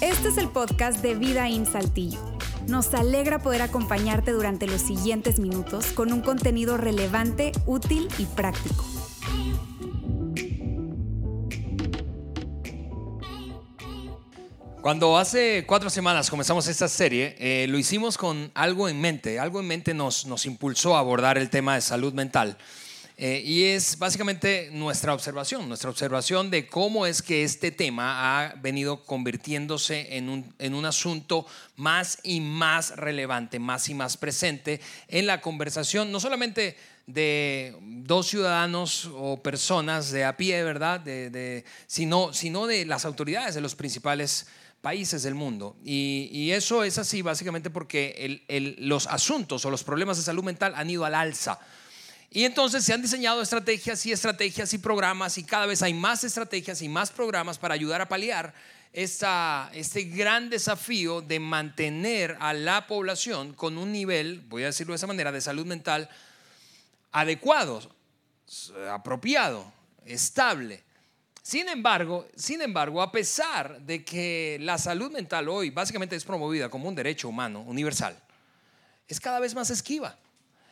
Este 0.00 0.28
es 0.28 0.38
el 0.38 0.48
podcast 0.48 1.02
de 1.02 1.14
Vida 1.14 1.48
en 1.48 1.66
Saltillo. 1.66 2.18
Nos 2.68 2.92
alegra 2.94 3.38
poder 3.38 3.62
acompañarte 3.62 4.32
durante 4.32 4.66
los 4.66 4.80
siguientes 4.82 5.38
minutos 5.38 5.86
con 5.92 6.12
un 6.12 6.20
contenido 6.20 6.76
relevante, 6.76 7.52
útil 7.64 8.08
y 8.18 8.24
práctico. 8.24 8.84
Cuando 14.86 15.18
hace 15.18 15.64
cuatro 15.66 15.90
semanas 15.90 16.30
comenzamos 16.30 16.68
esta 16.68 16.86
serie, 16.86 17.34
eh, 17.40 17.66
lo 17.68 17.76
hicimos 17.76 18.16
con 18.16 18.52
algo 18.54 18.88
en 18.88 19.00
mente. 19.00 19.40
Algo 19.40 19.58
en 19.58 19.66
mente 19.66 19.94
nos, 19.94 20.26
nos 20.26 20.46
impulsó 20.46 20.94
a 20.94 21.00
abordar 21.00 21.38
el 21.38 21.50
tema 21.50 21.74
de 21.74 21.80
salud 21.80 22.12
mental. 22.12 22.56
Eh, 23.18 23.42
y 23.44 23.64
es 23.64 23.98
básicamente 23.98 24.68
nuestra 24.72 25.14
observación, 25.14 25.66
nuestra 25.68 25.88
observación 25.88 26.50
de 26.50 26.66
cómo 26.66 27.06
es 27.06 27.22
que 27.22 27.44
este 27.44 27.70
tema 27.70 28.44
ha 28.44 28.54
venido 28.56 29.04
convirtiéndose 29.04 30.16
en 30.18 30.28
un, 30.28 30.54
en 30.58 30.74
un 30.74 30.84
asunto 30.84 31.46
más 31.76 32.18
y 32.22 32.40
más 32.40 32.94
relevante, 32.96 33.58
más 33.58 33.88
y 33.88 33.94
más 33.94 34.18
presente 34.18 34.80
en 35.08 35.26
la 35.26 35.40
conversación, 35.40 36.12
no 36.12 36.20
solamente 36.20 36.76
de 37.06 37.74
dos 37.80 38.26
ciudadanos 38.26 39.08
o 39.14 39.42
personas 39.42 40.10
de 40.10 40.24
a 40.24 40.36
pie, 40.36 40.62
¿verdad? 40.62 41.00
De, 41.00 41.30
de, 41.30 41.64
sino, 41.86 42.34
sino 42.34 42.66
de 42.66 42.84
las 42.84 43.06
autoridades 43.06 43.54
de 43.54 43.60
los 43.62 43.74
principales 43.74 44.46
países 44.86 45.22
del 45.22 45.34
mundo. 45.34 45.76
Y, 45.84 46.50
eso 46.52 46.84
es 46.84 46.96
así 46.98 47.20
básicamente 47.20 47.70
porque 47.70 48.44
los 48.78 49.08
asuntos 49.08 49.64
o 49.64 49.70
los 49.70 49.82
problemas 49.82 50.16
de 50.16 50.22
salud 50.22 50.44
mental 50.44 50.74
han 50.76 50.88
ido 50.88 51.04
al 51.04 51.14
alza. 51.14 51.58
Y 52.30 52.44
entonces 52.44 52.84
se 52.84 52.92
han 52.92 53.02
diseñado 53.02 53.40
estrategias 53.40 54.04
y 54.04 54.12
estrategias 54.12 54.72
y 54.72 54.78
programas 54.78 55.38
y 55.38 55.44
cada 55.44 55.66
vez 55.66 55.82
hay 55.82 55.94
más 55.94 56.24
estrategias 56.24 56.82
y 56.82 56.88
más 56.88 57.10
programas 57.10 57.58
para 57.58 57.74
ayudar 57.74 58.00
a 58.00 58.08
paliar 58.08 58.52
esta, 58.92 59.70
este 59.74 60.04
gran 60.04 60.50
desafío 60.50 61.20
de 61.20 61.38
mantener 61.38 62.36
a 62.40 62.52
la 62.52 62.86
población 62.86 63.52
con 63.52 63.78
un 63.78 63.92
nivel, 63.92 64.40
voy 64.48 64.62
a 64.62 64.66
decirlo 64.66 64.92
de 64.92 64.96
esa 64.96 65.06
manera, 65.06 65.30
de 65.30 65.40
salud 65.40 65.66
mental 65.66 66.08
adecuado, 67.12 67.80
apropiado, 68.90 69.72
estable. 70.04 70.82
Sin 71.42 71.68
embargo, 71.68 72.26
sin 72.34 72.60
embargo, 72.60 73.00
a 73.00 73.12
pesar 73.12 73.80
de 73.82 74.04
que 74.04 74.58
la 74.60 74.78
salud 74.78 75.12
mental 75.12 75.48
hoy 75.48 75.70
básicamente 75.70 76.16
es 76.16 76.24
promovida 76.24 76.68
como 76.68 76.88
un 76.88 76.94
derecho 76.94 77.28
humano 77.28 77.60
universal, 77.60 78.18
es 79.06 79.20
cada 79.20 79.40
vez 79.40 79.54
más 79.54 79.70
esquiva. 79.70 80.18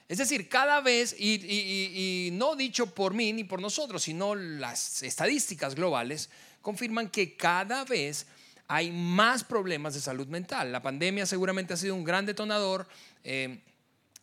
Es 0.09 0.19
decir, 0.19 0.49
cada 0.49 0.81
vez, 0.81 1.15
y, 1.19 2.29
no 2.33 2.57
dicho 2.57 2.87
por 2.87 3.15
mí 3.15 3.33
ni 3.33 3.45
por 3.45 3.61
nosotros, 3.61 4.03
sino 4.03 4.35
las 4.35 5.03
estadísticas 5.03 5.75
globales 5.75 6.29
confirman 6.61 7.09
que 7.09 7.37
cada 7.37 7.85
vez 7.85 8.27
hay 8.69 8.91
más 8.91 9.45
problemas 9.45 9.95
de 9.95 10.01
salud 10.01 10.27
mental. 10.29 10.73
La 10.73 10.83
pandemia 10.83 11.27
seguramente 11.27 11.75
ha 11.75 11.77
sido 11.77 11.95
un 11.95 12.05
gran 12.05 12.27
detonador. 12.27 12.87
Eh, 13.23 13.61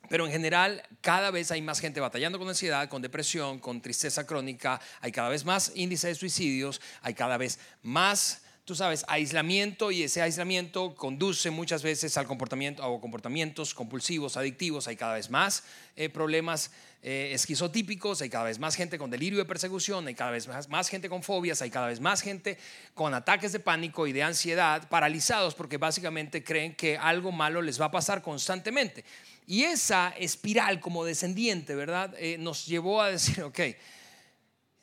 pero 0.09 0.25
en 0.25 0.31
general 0.31 0.83
cada 0.99 1.31
vez 1.31 1.51
hay 1.51 1.61
más 1.61 1.79
gente 1.79 2.01
batallando 2.01 2.37
con 2.37 2.49
ansiedad, 2.49 2.89
con 2.89 3.01
depresión, 3.01 3.59
con 3.59 3.81
tristeza 3.81 4.25
crónica, 4.25 4.81
hay 4.99 5.11
cada 5.11 5.29
vez 5.29 5.45
más 5.45 5.71
índice 5.75 6.07
de 6.07 6.15
suicidios, 6.15 6.81
hay 7.01 7.13
cada 7.13 7.37
vez 7.37 7.59
más, 7.81 8.40
tú 8.65 8.75
sabes, 8.75 9.03
aislamiento 9.07 9.91
y 9.91 10.03
ese 10.03 10.21
aislamiento 10.21 10.95
conduce 10.95 11.49
muchas 11.49 11.83
veces 11.83 12.15
al 12.17 12.27
comportamiento 12.27 12.87
o 12.87 13.01
comportamientos 13.01 13.73
compulsivos, 13.73 14.37
adictivos, 14.37 14.87
hay 14.87 14.95
cada 14.95 15.15
vez 15.15 15.29
más 15.29 15.63
eh, 15.95 16.09
problemas 16.09 16.71
eh, 17.03 17.31
esquizotípicos, 17.33 18.21
hay 18.21 18.29
cada 18.29 18.43
vez 18.43 18.59
más 18.59 18.75
gente 18.75 18.99
con 18.99 19.09
delirio 19.09 19.39
de 19.39 19.45
persecución, 19.45 20.05
hay 20.05 20.13
cada 20.13 20.29
vez 20.29 20.47
más, 20.69 20.87
gente 20.87 21.09
con 21.09 21.23
fobias, 21.23 21.61
hay 21.63 21.71
cada 21.71 21.87
vez 21.87 21.99
más 21.99 22.21
gente 22.21 22.59
con 22.93 23.15
ataques 23.15 23.51
de 23.51 23.59
pánico 23.59 24.05
y 24.05 24.11
de 24.11 24.21
ansiedad, 24.21 24.87
paralizados 24.87 25.55
porque 25.55 25.77
básicamente 25.77 26.43
creen 26.43 26.75
que 26.75 26.97
algo 26.97 27.31
malo 27.31 27.63
les 27.63 27.81
va 27.81 27.85
a 27.85 27.91
pasar 27.91 28.21
constantemente. 28.21 29.03
Y 29.47 29.63
esa 29.63 30.13
espiral 30.19 30.79
como 30.79 31.03
descendiente, 31.03 31.73
¿verdad? 31.73 32.13
Eh, 32.19 32.37
nos 32.37 32.67
llevó 32.67 33.01
a 33.01 33.09
decir, 33.09 33.41
ok, 33.43 33.59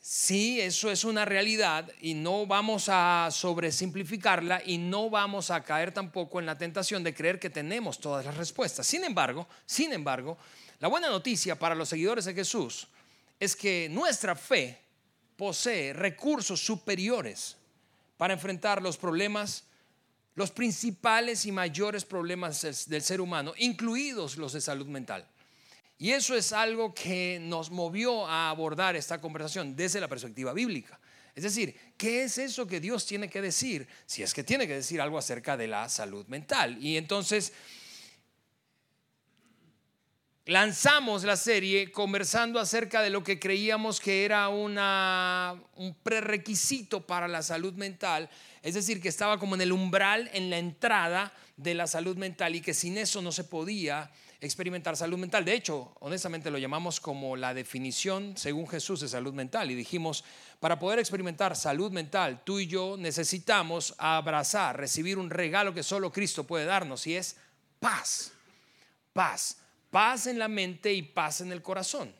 sí, 0.08 0.58
eso 0.58 0.90
es 0.90 1.04
una 1.04 1.26
realidad 1.26 1.90
y 2.00 2.14
no 2.14 2.46
vamos 2.46 2.88
a 2.88 3.28
sobresimplificarla 3.30 4.62
y 4.64 4.78
no 4.78 5.10
vamos 5.10 5.50
a 5.50 5.62
caer 5.62 5.92
tampoco 5.92 6.40
en 6.40 6.46
la 6.46 6.56
tentación 6.56 7.04
de 7.04 7.14
creer 7.14 7.38
que 7.38 7.50
tenemos 7.50 8.00
todas 8.00 8.24
las 8.24 8.36
respuestas. 8.38 8.86
Sin 8.86 9.04
embargo, 9.04 9.46
sin 9.66 9.92
embargo, 9.92 10.38
la 10.80 10.88
buena 10.88 11.10
noticia 11.10 11.58
para 11.58 11.74
los 11.74 11.90
seguidores 11.90 12.24
de 12.24 12.32
Jesús 12.32 12.88
es 13.38 13.54
que 13.54 13.88
nuestra 13.90 14.34
fe 14.34 14.80
posee 15.36 15.92
recursos 15.92 16.58
superiores 16.58 17.56
para 18.16 18.32
enfrentar 18.32 18.80
los 18.80 18.96
problemas 18.96 19.64
los 20.34 20.52
principales 20.52 21.44
y 21.46 21.52
mayores 21.52 22.04
problemas 22.04 22.86
del 22.86 23.02
ser 23.02 23.20
humano, 23.20 23.54
incluidos 23.58 24.36
los 24.36 24.52
de 24.52 24.60
salud 24.60 24.86
mental. 24.86 25.26
Y 25.98 26.12
eso 26.12 26.36
es 26.36 26.52
algo 26.52 26.94
que 26.94 27.38
nos 27.40 27.70
movió 27.70 28.26
a 28.26 28.50
abordar 28.50 28.96
esta 28.96 29.20
conversación 29.20 29.74
desde 29.74 30.00
la 30.00 30.08
perspectiva 30.08 30.52
bíblica. 30.52 30.98
Es 31.34 31.42
decir, 31.42 31.74
¿qué 31.96 32.24
es 32.24 32.38
eso 32.38 32.66
que 32.66 32.80
Dios 32.80 33.04
tiene 33.06 33.28
que 33.28 33.42
decir? 33.42 33.86
Si 34.06 34.22
es 34.22 34.32
que 34.32 34.44
tiene 34.44 34.66
que 34.66 34.74
decir 34.74 35.00
algo 35.00 35.18
acerca 35.18 35.56
de 35.56 35.66
la 35.66 35.88
salud 35.88 36.26
mental. 36.26 36.78
Y 36.80 36.96
entonces 36.96 37.52
lanzamos 40.46 41.24
la 41.24 41.36
serie 41.36 41.92
conversando 41.92 42.58
acerca 42.58 43.02
de 43.02 43.10
lo 43.10 43.22
que 43.22 43.38
creíamos 43.38 44.00
que 44.00 44.24
era 44.24 44.48
un 44.48 45.96
prerequisito 46.02 47.06
para 47.06 47.28
la 47.28 47.42
salud 47.42 47.74
mental 47.74 48.30
es 48.62 48.74
decir, 48.74 49.00
que 49.00 49.08
estaba 49.08 49.38
como 49.38 49.54
en 49.54 49.60
el 49.60 49.72
umbral, 49.72 50.30
en 50.32 50.50
la 50.50 50.58
entrada 50.58 51.32
de 51.56 51.74
la 51.74 51.86
salud 51.86 52.16
mental 52.16 52.54
y 52.54 52.60
que 52.60 52.74
sin 52.74 52.98
eso 52.98 53.22
no 53.22 53.32
se 53.32 53.44
podía 53.44 54.10
experimentar 54.40 54.96
salud 54.96 55.18
mental. 55.18 55.44
De 55.44 55.54
hecho, 55.54 55.96
honestamente 56.00 56.50
lo 56.50 56.58
llamamos 56.58 57.00
como 57.00 57.36
la 57.36 57.54
definición, 57.54 58.36
según 58.36 58.68
Jesús, 58.68 59.00
de 59.00 59.08
salud 59.08 59.34
mental. 59.34 59.70
Y 59.70 59.74
dijimos, 59.74 60.24
para 60.60 60.78
poder 60.78 60.98
experimentar 60.98 61.56
salud 61.56 61.90
mental, 61.90 62.42
tú 62.44 62.58
y 62.60 62.66
yo 62.66 62.96
necesitamos 62.96 63.94
abrazar, 63.98 64.76
recibir 64.76 65.18
un 65.18 65.30
regalo 65.30 65.74
que 65.74 65.82
solo 65.82 66.12
Cristo 66.12 66.44
puede 66.44 66.66
darnos 66.66 67.06
y 67.06 67.16
es 67.16 67.36
paz. 67.80 68.32
Paz. 69.12 69.58
Paz 69.90 70.26
en 70.26 70.38
la 70.38 70.48
mente 70.48 70.92
y 70.92 71.02
paz 71.02 71.40
en 71.40 71.50
el 71.50 71.62
corazón. 71.62 72.14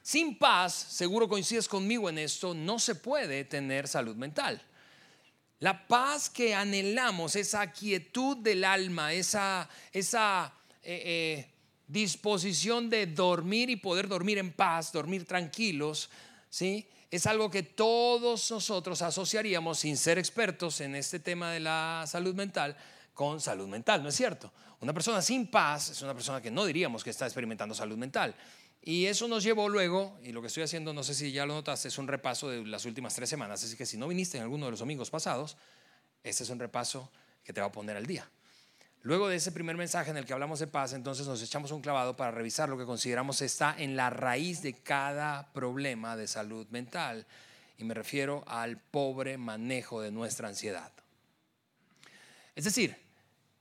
Sin 0.00 0.38
paz, 0.38 0.72
seguro 0.72 1.28
coincides 1.28 1.68
conmigo 1.68 2.08
en 2.08 2.18
esto, 2.18 2.54
no 2.54 2.78
se 2.78 2.94
puede 2.94 3.44
tener 3.44 3.86
salud 3.86 4.16
mental. 4.16 4.62
La 5.60 5.86
paz 5.86 6.30
que 6.30 6.54
anhelamos, 6.54 7.36
esa 7.36 7.70
quietud 7.72 8.38
del 8.38 8.64
alma, 8.64 9.12
esa, 9.12 9.68
esa 9.92 10.54
eh, 10.82 11.02
eh, 11.04 11.54
disposición 11.86 12.90
de 12.90 13.06
dormir 13.06 13.70
y 13.70 13.76
poder 13.76 14.08
dormir 14.08 14.38
en 14.38 14.52
paz, 14.52 14.92
dormir 14.92 15.24
tranquilos, 15.24 16.10
¿sí? 16.50 16.86
es 17.10 17.26
algo 17.26 17.50
que 17.50 17.62
todos 17.62 18.50
nosotros 18.50 19.00
asociaríamos, 19.02 19.78
sin 19.78 19.96
ser 19.96 20.18
expertos 20.18 20.80
en 20.80 20.94
este 20.94 21.18
tema 21.18 21.50
de 21.52 21.60
la 21.60 22.04
salud 22.06 22.34
mental, 22.34 22.76
con 23.14 23.40
salud 23.40 23.66
mental, 23.66 24.02
¿no 24.02 24.10
es 24.10 24.14
cierto? 24.14 24.52
Una 24.80 24.92
persona 24.92 25.22
sin 25.22 25.48
paz 25.48 25.90
es 25.90 26.02
una 26.02 26.14
persona 26.14 26.40
que 26.40 26.50
no 26.50 26.64
diríamos 26.64 27.02
que 27.02 27.10
está 27.10 27.24
experimentando 27.24 27.74
salud 27.74 27.96
mental. 27.96 28.34
Y 28.80 29.06
eso 29.06 29.26
nos 29.26 29.42
llevó 29.42 29.68
luego, 29.68 30.18
y 30.22 30.30
lo 30.32 30.40
que 30.40 30.46
estoy 30.46 30.62
haciendo, 30.62 30.92
no 30.92 31.02
sé 31.02 31.14
si 31.14 31.32
ya 31.32 31.44
lo 31.44 31.54
notaste, 31.54 31.88
es 31.88 31.98
un 31.98 32.06
repaso 32.06 32.48
de 32.48 32.64
las 32.64 32.84
últimas 32.84 33.14
tres 33.14 33.28
semanas. 33.28 33.64
Así 33.64 33.76
que 33.76 33.86
si 33.86 33.96
no 33.96 34.06
viniste 34.06 34.36
en 34.36 34.44
alguno 34.44 34.66
de 34.66 34.70
los 34.70 34.80
domingos 34.80 35.10
pasados, 35.10 35.56
este 36.22 36.44
es 36.44 36.50
un 36.50 36.58
repaso 36.58 37.10
que 37.42 37.52
te 37.52 37.60
va 37.60 37.68
a 37.68 37.72
poner 37.72 37.96
al 37.96 38.06
día. 38.06 38.28
Luego 39.02 39.28
de 39.28 39.36
ese 39.36 39.52
primer 39.52 39.76
mensaje 39.76 40.10
en 40.10 40.16
el 40.16 40.26
que 40.26 40.32
hablamos 40.32 40.58
de 40.58 40.66
paz, 40.66 40.92
entonces 40.92 41.26
nos 41.26 41.42
echamos 41.42 41.70
un 41.70 41.80
clavado 41.80 42.16
para 42.16 42.30
revisar 42.30 42.68
lo 42.68 42.76
que 42.76 42.84
consideramos 42.84 43.40
está 43.42 43.74
en 43.78 43.96
la 43.96 44.10
raíz 44.10 44.60
de 44.60 44.74
cada 44.74 45.52
problema 45.52 46.16
de 46.16 46.26
salud 46.26 46.66
mental. 46.70 47.26
Y 47.78 47.84
me 47.84 47.94
refiero 47.94 48.42
al 48.46 48.78
pobre 48.78 49.38
manejo 49.38 50.00
de 50.00 50.10
nuestra 50.10 50.48
ansiedad. 50.48 50.92
Es 52.56 52.64
decir, 52.64 52.96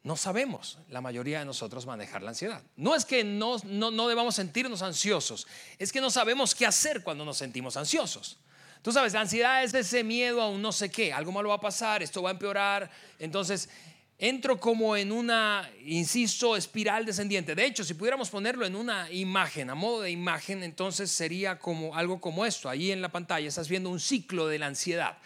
no 0.02 0.16
sabemos 0.16 0.80
la 0.90 1.02
mayoría 1.02 1.40
de 1.40 1.46
nosotros 1.46 1.86
manejar 1.86 2.24
la 2.24 2.30
ansiedad. 2.30 2.64
No 2.76 2.96
es 2.96 3.06
que 3.06 3.24
no, 3.24 3.58
no, 3.66 4.08
debamos 4.08 4.36
sentirnos 4.36 4.82
ansiosos, 4.82 5.46
es 5.78 5.92
que 5.92 6.02
no 6.02 6.10
sabemos 6.10 6.56
qué 6.56 6.66
hacer 6.66 7.04
cuando 7.04 7.26
nos 7.26 7.38
sentimos 7.38 7.78
ansiosos. 7.78 8.40
Tú 8.82 8.92
sabes, 8.92 9.14
la 9.14 9.22
ansiedad 9.22 9.64
es 9.64 9.74
ese 9.74 10.04
miedo 10.04 10.42
a 10.42 10.50
un 10.50 10.62
no 10.62 10.72
sé 10.72 10.90
qué, 10.90 11.12
algo 11.12 11.32
malo 11.32 11.50
va 11.50 11.56
a 11.56 11.62
pasar, 11.62 12.02
esto 12.02 12.22
va 12.22 12.30
a 12.30 12.32
empeorar. 12.32 12.90
Entonces, 13.20 13.70
entro 14.18 14.60
como 14.60 14.96
en 14.96 15.12
una, 15.12 15.70
insisto, 15.86 16.56
espiral 16.56 17.06
descendiente. 17.06 17.54
De 17.54 17.66
hecho, 17.66 17.84
si 17.84 17.94
pudiéramos 17.94 18.30
ponerlo 18.30 18.66
en 18.66 18.76
una 18.76 19.12
imagen, 19.12 19.70
a 19.70 19.76
modo 19.76 20.02
de 20.02 20.12
imagen, 20.12 20.64
entonces 20.64 21.12
sería 21.12 21.60
como 21.60 21.96
algo 21.96 22.20
como 22.20 22.46
esto. 22.46 22.70
Ahí 22.70 22.92
en 22.92 23.02
la 23.02 23.10
pantalla 23.10 23.48
estás 23.48 23.70
viendo 23.70 23.90
un 23.90 24.00
ciclo 24.00 24.48
de 24.48 24.60
la 24.60 24.68
ansiedad. 24.68 25.18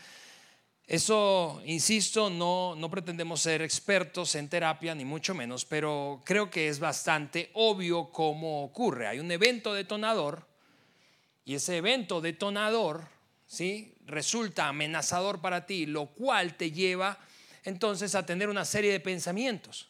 Eso, 0.87 1.61
insisto, 1.65 2.29
no, 2.29 2.75
no 2.75 2.89
pretendemos 2.89 3.39
ser 3.39 3.61
expertos 3.61 4.35
en 4.35 4.49
terapia, 4.49 4.93
ni 4.93 5.05
mucho 5.05 5.33
menos, 5.33 5.63
pero 5.63 6.21
creo 6.25 6.49
que 6.49 6.67
es 6.67 6.79
bastante 6.79 7.49
obvio 7.53 8.09
cómo 8.11 8.63
ocurre. 8.65 9.07
Hay 9.07 9.19
un 9.19 9.31
evento 9.31 9.73
detonador 9.73 10.45
y 11.45 11.55
ese 11.55 11.77
evento 11.77 12.19
detonador, 12.19 13.07
¿sí? 13.47 13.95
resulta 14.05 14.67
amenazador 14.67 15.39
para 15.39 15.65
ti, 15.65 15.85
lo 15.85 16.07
cual 16.07 16.57
te 16.57 16.71
lleva 16.71 17.17
entonces 17.63 18.15
a 18.15 18.25
tener 18.25 18.49
una 18.49 18.65
serie 18.65 18.91
de 18.91 18.99
pensamientos, 18.99 19.89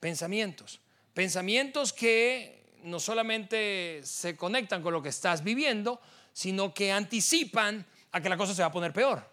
pensamientos, 0.00 0.80
pensamientos 1.14 1.92
que 1.92 2.78
no 2.84 3.00
solamente 3.00 4.00
se 4.04 4.36
conectan 4.36 4.82
con 4.82 4.92
lo 4.92 5.02
que 5.02 5.08
estás 5.08 5.42
viviendo, 5.42 6.00
sino 6.32 6.72
que 6.72 6.92
anticipan 6.92 7.84
a 8.12 8.20
que 8.20 8.28
la 8.28 8.36
cosa 8.36 8.54
se 8.54 8.62
va 8.62 8.68
a 8.68 8.72
poner 8.72 8.92
peor. 8.92 9.28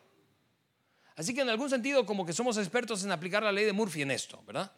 Así 1.15 1.33
que 1.33 1.41
en 1.41 1.49
algún 1.49 1.69
sentido 1.69 2.05
como 2.05 2.25
que 2.25 2.33
somos 2.33 2.57
expertos 2.57 3.03
en 3.03 3.11
aplicar 3.11 3.43
la 3.43 3.51
ley 3.51 3.65
de 3.65 3.73
Murphy 3.73 4.01
en 4.01 4.11
esto, 4.11 4.43
¿verdad? 4.45 4.71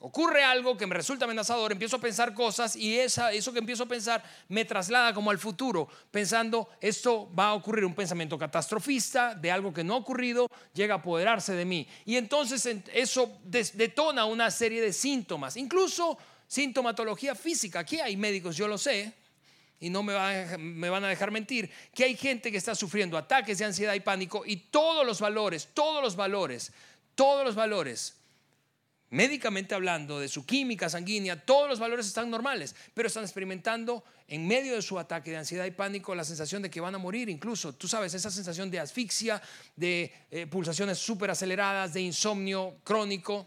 Ocurre 0.00 0.44
algo 0.44 0.76
que 0.76 0.86
me 0.86 0.94
resulta 0.94 1.24
amenazador, 1.24 1.72
empiezo 1.72 1.96
a 1.96 2.00
pensar 2.00 2.34
cosas 2.34 2.76
y 2.76 2.98
esa, 2.98 3.32
eso 3.32 3.52
que 3.52 3.58
empiezo 3.58 3.84
a 3.84 3.86
pensar 3.86 4.22
me 4.48 4.64
traslada 4.64 5.14
como 5.14 5.30
al 5.30 5.38
futuro, 5.38 5.88
pensando 6.10 6.68
esto 6.80 7.32
va 7.34 7.48
a 7.48 7.54
ocurrir, 7.54 7.84
un 7.86 7.94
pensamiento 7.94 8.38
catastrofista 8.38 9.34
de 9.34 9.50
algo 9.50 9.72
que 9.72 9.82
no 9.82 9.94
ha 9.94 9.98
ocurrido, 9.98 10.48
llega 10.74 10.94
a 10.94 10.98
apoderarse 10.98 11.54
de 11.54 11.64
mí. 11.64 11.88
Y 12.04 12.16
entonces 12.16 12.68
eso 12.92 13.38
detona 13.44 14.26
una 14.26 14.50
serie 14.50 14.82
de 14.82 14.92
síntomas, 14.92 15.56
incluso 15.56 16.18
sintomatología 16.46 17.34
física. 17.34 17.78
Aquí 17.78 17.98
hay 17.98 18.16
médicos, 18.16 18.56
yo 18.56 18.68
lo 18.68 18.76
sé, 18.76 19.14
y 19.80 19.90
no 19.90 20.02
me, 20.02 20.14
van 20.14 21.04
a 21.04 21.08
dejar 21.08 21.30
mentir, 21.30 21.70
que 21.94 22.04
hay 22.04 22.16
gente 22.16 22.50
que 22.50 22.56
está 22.56 22.74
sufriendo 22.74 23.18
ataques 23.18 23.58
de 23.58 23.64
ansiedad 23.64 23.94
y 23.94 24.00
pánico 24.00 24.42
y 24.46 24.56
todos 24.56 25.06
los 25.06 25.20
valores, 25.20 25.68
todos 25.74 26.02
los 26.02 26.16
valores, 26.16 26.72
todos 27.14 27.44
los 27.44 27.54
valores, 27.54 28.16
médicamente 29.14 29.76
hablando, 29.76 30.18
de 30.18 30.28
su 30.28 30.44
química 30.44 30.88
sanguínea, 30.88 31.40
todos 31.40 31.68
los 31.68 31.78
valores 31.78 32.06
están 32.06 32.28
normales, 32.30 32.74
pero 32.94 33.06
están 33.06 33.22
experimentando 33.22 34.02
en 34.26 34.44
medio 34.46 34.74
de 34.74 34.82
su 34.82 34.98
ataque 34.98 35.30
de 35.30 35.36
ansiedad 35.36 35.64
y 35.64 35.70
pánico 35.70 36.16
la 36.16 36.24
sensación 36.24 36.62
de 36.62 36.68
que 36.68 36.80
van 36.80 36.96
a 36.96 36.98
morir, 36.98 37.28
incluso, 37.28 37.72
tú 37.72 37.86
sabes, 37.86 38.12
esa 38.14 38.30
sensación 38.30 38.72
de 38.72 38.80
asfixia, 38.80 39.40
de 39.76 40.12
eh, 40.32 40.46
pulsaciones 40.48 40.98
súper 40.98 41.30
aceleradas, 41.30 41.94
de 41.94 42.00
insomnio 42.00 42.78
crónico. 42.82 43.46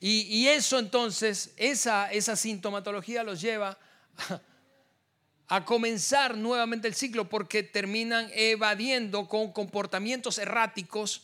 Y, 0.00 0.46
eso 0.46 0.78
entonces, 0.78 1.54
esa, 1.56 2.12
esa 2.12 2.36
sintomatología 2.36 3.24
los 3.24 3.40
lleva 3.40 3.78
a, 4.28 4.40
a 5.48 5.64
comenzar 5.64 6.36
nuevamente 6.36 6.86
el 6.86 6.94
ciclo 6.94 7.28
porque 7.28 7.62
terminan 7.62 8.30
evadiendo 8.34 9.28
con 9.28 9.50
comportamientos 9.52 10.36
erráticos 10.36 11.22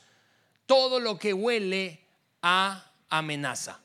todo 0.67 0.99
lo 0.99 1.19
que 1.19 1.35
huele 1.35 2.01
a 2.43 2.91
amenaza. 3.19 3.81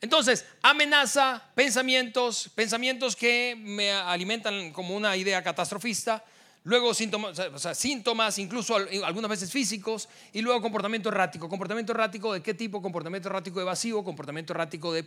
Entonces, 0.00 0.44
amenaza, 0.62 1.42
pensamientos, 1.54 2.50
pensamientos 2.54 3.14
que 3.14 3.54
me 3.56 3.92
alimentan 3.92 4.72
como 4.72 4.96
una 4.96 5.16
idea 5.16 5.42
catastrofista, 5.42 6.24
luego 6.64 6.94
síntomas, 6.94 7.40
síntomas, 7.74 8.38
incluso 8.38 8.76
algunas 9.04 9.30
veces 9.30 9.50
físicos, 9.50 10.08
y 10.32 10.40
luego 10.42 10.60
comportamiento 10.60 11.08
errático. 11.08 11.48
¿Comportamiento 11.48 11.92
errático 11.92 12.32
de 12.32 12.42
qué 12.42 12.54
tipo? 12.54 12.80
Comportamiento 12.80 13.28
errático 13.28 13.60
evasivo, 13.60 14.04
comportamiento 14.04 14.52
errático 14.52 14.92
de, 14.92 15.02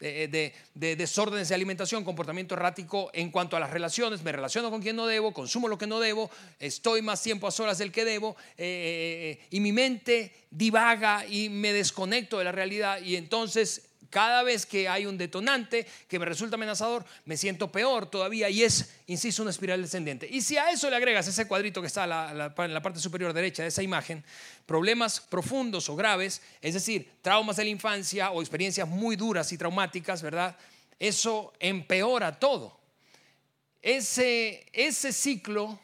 de, 0.00 0.96
desórdenes 0.96 1.48
de 1.48 1.54
alimentación, 1.54 2.04
comportamiento 2.04 2.54
errático 2.54 3.10
en 3.12 3.30
cuanto 3.30 3.56
a 3.56 3.60
las 3.60 3.70
relaciones, 3.70 4.22
me 4.22 4.32
relaciono 4.32 4.70
con 4.70 4.80
quien 4.82 4.96
no 4.96 5.06
debo, 5.06 5.32
consumo 5.32 5.68
lo 5.68 5.78
que 5.78 5.86
no 5.86 6.00
debo, 6.00 6.30
estoy 6.58 7.02
más 7.02 7.22
tiempo 7.22 7.46
a 7.46 7.50
solas 7.50 7.78
del 7.78 7.92
que 7.92 8.04
debo, 8.04 8.36
eh, 8.56 8.64
eh, 8.64 9.30
eh, 9.40 9.46
y 9.50 9.60
mi 9.60 9.72
mente 9.72 10.32
divaga 10.50 11.26
y 11.26 11.48
me 11.48 11.72
desconecto 11.72 12.38
de 12.38 12.44
la 12.44 12.52
realidad, 12.52 13.00
y 13.02 13.16
entonces 13.16 13.89
cada 14.10 14.42
vez 14.42 14.66
que 14.66 14.88
hay 14.88 15.06
un 15.06 15.16
detonante 15.16 15.86
que 16.08 16.18
me 16.18 16.26
resulta 16.26 16.56
amenazador, 16.56 17.04
me 17.24 17.36
siento 17.36 17.70
peor 17.70 18.10
todavía 18.10 18.50
y 18.50 18.64
es, 18.64 18.90
insisto, 19.06 19.42
una 19.42 19.52
espiral 19.52 19.80
descendente. 19.80 20.28
Y 20.30 20.42
si 20.42 20.58
a 20.58 20.70
eso 20.70 20.90
le 20.90 20.96
agregas 20.96 21.28
ese 21.28 21.46
cuadrito 21.46 21.80
que 21.80 21.86
está 21.86 22.04
en 22.04 22.74
la 22.74 22.82
parte 22.82 22.98
superior 22.98 23.32
derecha 23.32 23.62
de 23.62 23.68
esa 23.68 23.82
imagen, 23.82 24.24
problemas 24.66 25.20
profundos 25.20 25.88
o 25.88 25.96
graves, 25.96 26.42
es 26.60 26.74
decir, 26.74 27.10
traumas 27.22 27.56
de 27.56 27.64
la 27.64 27.70
infancia 27.70 28.30
o 28.32 28.40
experiencias 28.42 28.86
muy 28.86 29.16
duras 29.16 29.52
y 29.52 29.58
traumáticas, 29.58 30.22
¿verdad? 30.22 30.56
Eso 30.98 31.52
empeora 31.58 32.38
todo. 32.38 32.78
Ese, 33.80 34.66
ese 34.72 35.12
ciclo 35.12 35.78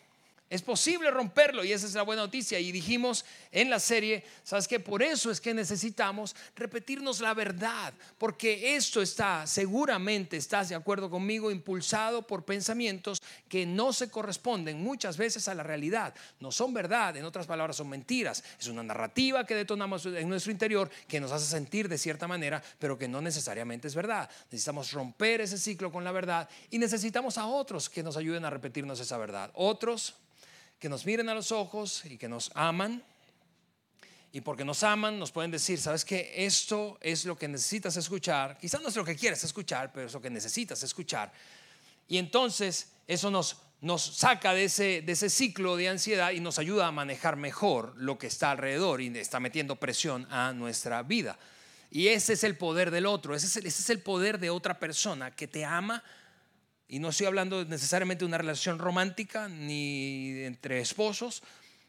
es 0.48 0.62
posible 0.62 1.10
romperlo 1.10 1.64
y 1.64 1.72
esa 1.72 1.86
es 1.86 1.94
la 1.94 2.02
buena 2.02 2.22
noticia. 2.22 2.60
Y 2.60 2.70
dijimos 2.70 3.24
en 3.56 3.70
la 3.70 3.80
serie, 3.80 4.22
¿sabes 4.44 4.68
qué? 4.68 4.78
Por 4.78 5.02
eso 5.02 5.30
es 5.30 5.40
que 5.40 5.54
necesitamos 5.54 6.36
repetirnos 6.54 7.20
la 7.20 7.32
verdad, 7.32 7.94
porque 8.18 8.76
esto 8.76 9.00
está, 9.00 9.46
seguramente 9.46 10.36
estás 10.36 10.68
de 10.68 10.74
acuerdo 10.74 11.08
conmigo, 11.08 11.50
impulsado 11.50 12.26
por 12.26 12.44
pensamientos 12.44 13.22
que 13.48 13.64
no 13.64 13.94
se 13.94 14.10
corresponden 14.10 14.82
muchas 14.82 15.16
veces 15.16 15.48
a 15.48 15.54
la 15.54 15.62
realidad. 15.62 16.14
No 16.38 16.52
son 16.52 16.74
verdad, 16.74 17.16
en 17.16 17.24
otras 17.24 17.46
palabras, 17.46 17.76
son 17.76 17.88
mentiras. 17.88 18.44
Es 18.60 18.66
una 18.66 18.82
narrativa 18.82 19.46
que 19.46 19.54
detonamos 19.54 20.04
en 20.04 20.28
nuestro 20.28 20.52
interior 20.52 20.90
que 21.08 21.18
nos 21.18 21.32
hace 21.32 21.46
sentir 21.46 21.88
de 21.88 21.96
cierta 21.96 22.28
manera, 22.28 22.62
pero 22.78 22.98
que 22.98 23.08
no 23.08 23.22
necesariamente 23.22 23.88
es 23.88 23.94
verdad. 23.94 24.28
Necesitamos 24.50 24.92
romper 24.92 25.40
ese 25.40 25.56
ciclo 25.56 25.90
con 25.90 26.04
la 26.04 26.12
verdad 26.12 26.46
y 26.70 26.78
necesitamos 26.78 27.38
a 27.38 27.46
otros 27.46 27.88
que 27.88 28.02
nos 28.02 28.18
ayuden 28.18 28.44
a 28.44 28.50
repetirnos 28.50 29.00
esa 29.00 29.16
verdad. 29.16 29.50
Otros 29.54 30.14
que 30.78 30.90
nos 30.90 31.06
miren 31.06 31.30
a 31.30 31.34
los 31.34 31.52
ojos 31.52 32.04
y 32.04 32.18
que 32.18 32.28
nos 32.28 32.50
aman. 32.54 33.02
Y 34.32 34.40
porque 34.40 34.64
nos 34.64 34.82
aman, 34.82 35.18
nos 35.18 35.32
pueden 35.32 35.50
decir, 35.50 35.78
sabes 35.78 36.04
que 36.04 36.32
esto 36.44 36.98
es 37.00 37.24
lo 37.24 37.36
que 37.36 37.48
necesitas 37.48 37.96
escuchar. 37.96 38.58
Quizás 38.58 38.82
no 38.82 38.88
es 38.88 38.96
lo 38.96 39.04
que 39.04 39.16
quieres 39.16 39.42
escuchar, 39.44 39.92
pero 39.92 40.06
es 40.06 40.12
lo 40.12 40.20
que 40.20 40.30
necesitas 40.30 40.82
escuchar. 40.82 41.32
Y 42.08 42.18
entonces 42.18 42.92
eso 43.06 43.30
nos, 43.30 43.56
nos 43.80 44.02
saca 44.02 44.52
de 44.52 44.64
ese, 44.64 45.02
de 45.02 45.12
ese 45.12 45.30
ciclo 45.30 45.76
de 45.76 45.88
ansiedad 45.88 46.32
y 46.32 46.40
nos 46.40 46.58
ayuda 46.58 46.86
a 46.86 46.92
manejar 46.92 47.36
mejor 47.36 47.94
lo 47.96 48.18
que 48.18 48.26
está 48.26 48.50
alrededor 48.50 49.00
y 49.00 49.06
está 49.18 49.40
metiendo 49.40 49.76
presión 49.76 50.26
a 50.30 50.52
nuestra 50.52 51.02
vida. 51.02 51.38
Y 51.90 52.08
ese 52.08 52.34
es 52.34 52.44
el 52.44 52.56
poder 52.58 52.90
del 52.90 53.06
otro, 53.06 53.34
ese 53.34 53.46
es 53.46 53.56
el, 53.56 53.66
ese 53.66 53.80
es 53.80 53.90
el 53.90 54.00
poder 54.00 54.38
de 54.38 54.50
otra 54.50 54.78
persona 54.78 55.34
que 55.34 55.46
te 55.46 55.64
ama 55.64 56.02
y 56.88 56.98
no 56.98 57.08
estoy 57.08 57.26
hablando 57.26 57.64
necesariamente 57.64 58.20
de 58.20 58.28
una 58.28 58.38
relación 58.38 58.78
romántica 58.78 59.48
ni 59.48 60.42
entre 60.44 60.80
esposos, 60.80 61.42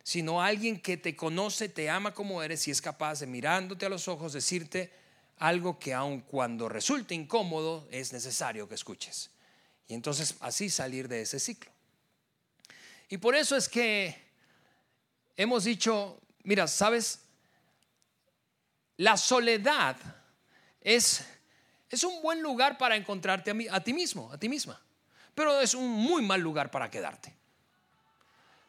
sino 0.08 0.42
alguien 0.42 0.80
que 0.80 0.96
te 0.96 1.18
conoce, 1.18 1.68
te 1.68 1.90
ama 1.90 2.14
como 2.14 2.42
eres 2.42 2.66
y 2.70 2.72
es 2.72 2.82
capaz 2.82 3.20
de 3.20 3.28
mirándote 3.28 3.86
a 3.86 3.90
los 3.90 4.08
ojos 4.08 4.32
decirte 4.32 4.90
algo 5.36 5.80
que 5.80 5.94
aun 5.94 6.22
cuando 6.22 6.70
resulte 6.70 7.14
incómodo 7.14 7.86
es 7.92 8.14
necesario 8.14 8.70
que 8.70 8.76
escuches. 8.76 9.32
Y 9.86 9.96
entonces 9.96 10.36
así 10.40 10.70
salir 10.70 11.10
de 11.10 11.24
ese 11.24 11.42
ciclo. 11.42 11.70
Y 13.10 13.18
por 13.18 13.36
eso 13.36 13.58
es 13.58 13.68
que 13.68 14.16
hemos 15.36 15.66
dicho, 15.66 16.22
mira, 16.44 16.70
sabes, 16.70 17.20
la 18.96 19.18
soledad 19.18 19.98
es, 20.80 21.26
es 21.90 22.06
un 22.06 22.22
buen 22.22 22.42
lugar 22.42 22.78
para 22.78 22.96
encontrarte 22.96 23.52
a, 23.52 23.76
a 23.76 23.84
ti 23.84 23.92
mismo, 23.92 24.32
a 24.32 24.38
ti 24.38 24.48
misma 24.48 24.82
pero 25.38 25.62
es 25.62 25.76
un 25.76 25.88
muy 25.88 26.24
mal 26.24 26.42
lugar 26.42 26.72
para 26.72 26.90
quedarte. 26.90 27.37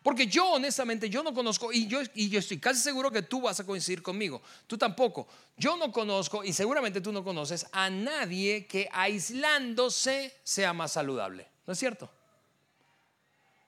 Porque 0.08 0.26
yo 0.26 0.52
honestamente, 0.52 1.10
yo 1.10 1.22
no 1.22 1.34
conozco, 1.34 1.70
y 1.70 1.86
yo, 1.86 2.00
y 2.14 2.30
yo 2.30 2.38
estoy 2.38 2.58
casi 2.58 2.80
seguro 2.80 3.10
que 3.10 3.20
tú 3.20 3.42
vas 3.42 3.60
a 3.60 3.66
coincidir 3.66 4.02
conmigo, 4.02 4.40
tú 4.66 4.78
tampoco, 4.78 5.28
yo 5.54 5.76
no 5.76 5.92
conozco, 5.92 6.42
y 6.42 6.54
seguramente 6.54 7.02
tú 7.02 7.12
no 7.12 7.22
conoces 7.22 7.66
a 7.72 7.90
nadie 7.90 8.66
que 8.66 8.88
aislándose 8.90 10.34
sea 10.42 10.72
más 10.72 10.92
saludable, 10.92 11.46
¿no 11.66 11.74
es 11.74 11.78
cierto? 11.78 12.10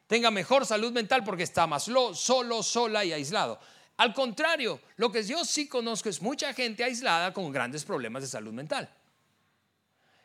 Tenga 0.07 0.31
mejor 0.31 0.65
salud 0.65 0.93
mental 0.93 1.25
porque 1.25 1.43
está 1.43 1.67
más 1.67 1.83
solo, 1.83 2.63
sola 2.63 3.05
y 3.05 3.13
aislado. 3.13 3.61
Al 3.99 4.15
contrario, 4.15 4.81
lo 4.97 5.13
que 5.13 5.23
yo 5.23 5.45
sí 5.45 5.69
conozco 5.69 6.09
es 6.09 6.23
mucha 6.23 6.55
gente 6.55 6.83
aislada 6.83 7.35
con 7.35 7.53
grandes 7.53 7.85
problemas 7.85 8.23
de 8.23 8.29
salud 8.29 8.55
mental 8.55 8.91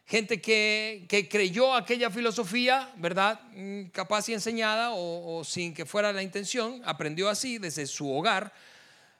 gente 0.05 0.39
que, 0.39 1.27
creyó 1.29 1.73
aquella 1.73 2.09
filosofía, 2.11 2.93
¿verdad? 2.97 3.39
Mm, 3.55 3.85
capaz 3.85 4.29
y 4.29 4.33
enseñada 4.33 4.91
o, 4.93 5.43
sin 5.43 5.73
que 5.73 5.85
fuera 5.85 6.13
la 6.13 6.21
intención, 6.21 6.81
aprendió 6.85 7.29
así 7.29 7.57
desde 7.57 7.87
su 7.87 8.11
hogar, 8.11 8.53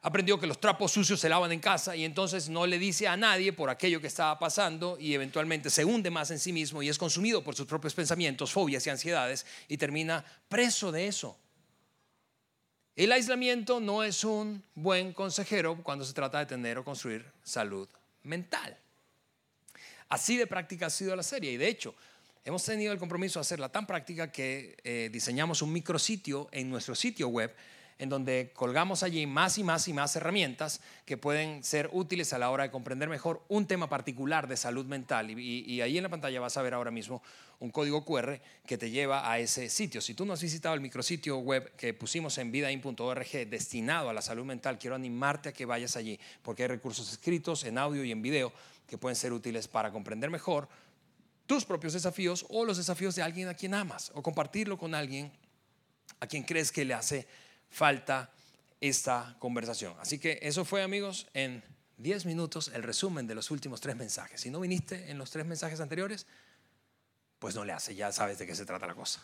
aprendió 0.01 0.39
que 0.39 0.45
los 0.45 0.59
trapos 0.59 0.91
sucios 0.91 1.19
se 1.19 1.27
lavan 1.27 1.51
en 1.51 1.59
casa 1.59 1.95
y 1.95 2.05
entonces 2.05 2.47
no 2.47 2.67
le 2.67 2.77
dice 2.77 3.07
a 3.07 3.17
nadie 3.17 3.51
por 3.53 3.71
aquello 3.71 3.99
que 3.99 4.05
estaba 4.05 4.37
pasando 4.37 4.97
y 4.99 5.15
eventualmente 5.15 5.71
se 5.71 5.83
hunde 5.83 6.11
más 6.11 6.29
en 6.29 6.37
sí 6.37 6.53
mismo 6.53 6.83
y 6.83 6.89
es 6.89 6.99
consumido 6.99 7.43
por 7.43 7.55
sus 7.55 7.65
propios 7.65 7.95
pensamientos, 7.95 8.51
fobias 8.51 8.85
y 8.85 8.91
ansiedades 8.91 9.47
y 9.67 9.77
termina 9.77 10.23
preso 10.47 10.91
de 10.91 11.07
eso. 11.07 11.35
El 12.95 13.11
aislamiento 13.11 13.79
no 13.79 14.03
es 14.03 14.23
un 14.23 14.63
buen 14.75 15.11
consejero 15.11 15.81
cuando 15.81 16.05
se 16.05 16.13
trata 16.13 16.39
de 16.39 16.45
tener 16.45 16.77
o 16.77 16.85
construir 16.85 17.25
salud 17.43 17.89
mental. 18.21 18.77
Así 20.09 20.38
de 20.38 20.47
práctica 20.47 20.88
ha 20.88 20.89
sido 20.89 21.15
la 21.15 21.24
serie 21.24 21.51
y 21.51 21.57
de 21.57 21.67
hecho 21.67 21.95
hemos 22.43 22.63
tenido 22.63 22.93
el 22.93 23.00
compromiso 23.00 23.39
de 23.39 23.41
hacerla 23.41 23.69
tan 23.69 23.88
práctica 23.88 24.31
que 24.31 24.77
eh, 24.83 25.09
diseñamos 25.12 25.62
un 25.62 25.74
micrositio 25.74 26.47
en 26.51 26.69
nuestro 26.69 26.95
sitio 26.95 27.27
web 27.27 27.53
en 27.97 28.09
donde 28.09 28.51
colgamos 28.53 29.03
allí 29.03 29.25
más 29.25 29.57
y 29.57 29.63
más 29.63 29.88
y 29.88 29.93
más 29.93 30.15
herramientas 30.15 30.81
que 31.05 31.17
pueden 31.17 31.63
ser 31.63 31.89
útiles 31.93 32.33
a 32.33 32.38
la 32.38 32.50
hora 32.50 32.63
de 32.63 32.71
comprender 32.71 33.07
mejor 33.07 33.41
un 33.47 33.67
tema 33.67 33.88
particular 33.88 34.47
de 34.47 34.57
salud 34.57 34.85
mental. 34.85 35.31
Y, 35.39 35.81
ahí 35.81 35.97
en 35.97 36.03
la 36.03 36.09
pantalla 36.09 36.41
vas 36.41 36.57
a 36.57 36.62
ver 36.62 36.74
ahora 36.74 36.91
mismo 36.91 37.21
un 37.59 37.71
código 37.71 38.03
QR 38.03 38.41
que 38.65 38.77
te 38.77 38.89
lleva 38.89 39.31
a 39.31 39.39
ese 39.39 39.69
sitio. 39.69 40.01
Si 40.01 40.13
tú 40.13 40.25
no 40.25 40.33
has 40.33 40.41
visitado 40.41 40.75
el 40.75 40.81
micrositio 40.81 41.38
web 41.38 41.71
que 41.77 41.93
pusimos 41.93 42.38
en 42.38 42.51
vidain.org 42.51 43.50
destinado 43.50 44.09
a 44.09 44.13
la 44.13 44.21
salud 44.21 44.43
mental, 44.43 44.77
quiero 44.77 44.97
animarte 44.97 45.50
a 45.50 45.53
que 45.53 45.65
vayas 45.65 45.95
allí, 45.95 46.19
porque 46.43 46.63
hay 46.63 46.69
recursos 46.69 47.09
escritos 47.09 47.63
en 47.63 47.77
audio 47.77 48.03
y 48.03 48.12
en 48.12 48.21
video 48.21 48.51
que 48.87 48.97
pueden 48.97 49.15
ser 49.15 49.33
útiles 49.33 49.67
para 49.67 49.91
comprender 49.91 50.29
mejor 50.29 50.67
tus 51.45 51.65
propios 51.65 51.93
desafíos 51.93 52.45
o 52.49 52.65
los 52.65 52.77
desafíos 52.77 53.15
de 53.15 53.21
alguien 53.21 53.47
a 53.47 53.53
quien 53.53 53.73
amas, 53.73 54.11
o 54.15 54.23
compartirlo 54.23 54.77
con 54.77 54.95
alguien 54.95 55.31
a 56.19 56.27
quien 56.27 56.43
crees 56.43 56.71
que 56.71 56.85
le 56.85 56.93
hace 56.93 57.27
falta 57.69 58.31
esta 58.81 59.35
conversación. 59.39 59.95
Así 59.99 60.19
que 60.19 60.39
eso 60.41 60.65
fue, 60.65 60.81
amigos, 60.81 61.27
en 61.33 61.63
10 61.97 62.25
minutos 62.25 62.71
el 62.73 62.83
resumen 62.83 63.27
de 63.27 63.35
los 63.35 63.51
últimos 63.51 63.81
tres 63.81 63.95
mensajes. 63.95 64.41
Si 64.41 64.49
no 64.49 64.59
viniste 64.59 65.09
en 65.09 65.17
los 65.17 65.31
tres 65.31 65.45
mensajes 65.45 65.79
anteriores, 65.79 66.25
pues 67.39 67.55
no 67.55 67.63
le 67.63 67.73
hace, 67.73 67.95
ya 67.95 68.11
sabes 68.11 68.37
de 68.37 68.47
qué 68.47 68.55
se 68.55 68.65
trata 68.65 68.87
la 68.87 68.95
cosa. 68.95 69.23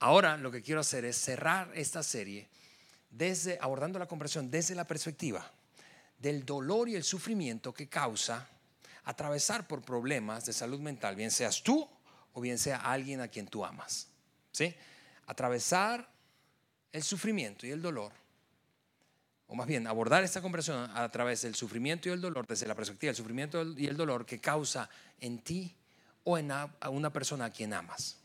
Ahora 0.00 0.36
lo 0.36 0.50
que 0.50 0.62
quiero 0.62 0.80
hacer 0.80 1.04
es 1.04 1.16
cerrar 1.16 1.70
esta 1.74 2.02
serie 2.02 2.48
desde 3.10 3.58
abordando 3.60 3.98
la 3.98 4.06
conversación 4.06 4.50
desde 4.50 4.74
la 4.74 4.86
perspectiva 4.86 5.50
del 6.24 6.46
dolor 6.46 6.88
y 6.88 6.94
el 6.94 7.04
sufrimiento 7.04 7.74
que 7.74 7.86
causa 7.86 8.48
atravesar 9.04 9.66
por 9.66 9.82
problemas 9.82 10.46
de 10.46 10.54
salud 10.54 10.80
mental, 10.80 11.16
bien 11.16 11.30
seas 11.30 11.62
tú 11.62 11.86
o 12.32 12.40
bien 12.40 12.58
sea 12.58 12.78
alguien 12.78 13.20
a 13.20 13.28
quien 13.28 13.46
tú 13.46 13.62
amas. 13.62 14.08
¿Sí? 14.50 14.74
Atravesar 15.26 16.08
el 16.92 17.02
sufrimiento 17.02 17.66
y 17.66 17.72
el 17.72 17.82
dolor, 17.82 18.12
o 19.48 19.54
más 19.54 19.66
bien 19.66 19.86
abordar 19.86 20.24
esta 20.24 20.40
conversación 20.40 20.90
a 20.96 21.06
través 21.10 21.42
del 21.42 21.54
sufrimiento 21.54 22.08
y 22.08 22.12
el 22.12 22.22
dolor, 22.22 22.46
desde 22.46 22.66
la 22.66 22.74
perspectiva 22.74 23.10
del 23.10 23.16
sufrimiento 23.16 23.62
y 23.76 23.86
el 23.86 23.96
dolor 23.96 24.24
que 24.24 24.40
causa 24.40 24.88
en 25.20 25.40
ti 25.40 25.76
o 26.22 26.38
en 26.38 26.50
una 26.88 27.12
persona 27.12 27.46
a 27.46 27.50
quien 27.50 27.74
amas. 27.74 28.16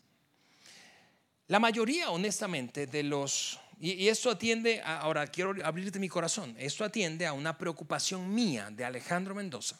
La 1.47 1.59
mayoría, 1.59 2.11
honestamente, 2.11 2.87
de 2.87 3.03
los... 3.03 3.59
Y, 3.79 4.09
esto 4.09 4.29
atiende, 4.29 4.81
ahora 4.83 5.25
quiero 5.27 5.55
abrirte 5.63 5.99
mi 5.99 6.09
corazón, 6.09 6.53
esto 6.59 6.83
atiende 6.83 7.25
a 7.25 7.31
una 7.31 7.57
preocupación 7.57 8.33
mía 8.33 8.69
de 8.71 8.83
Alejandro 8.83 9.33
Mendoza, 9.33 9.79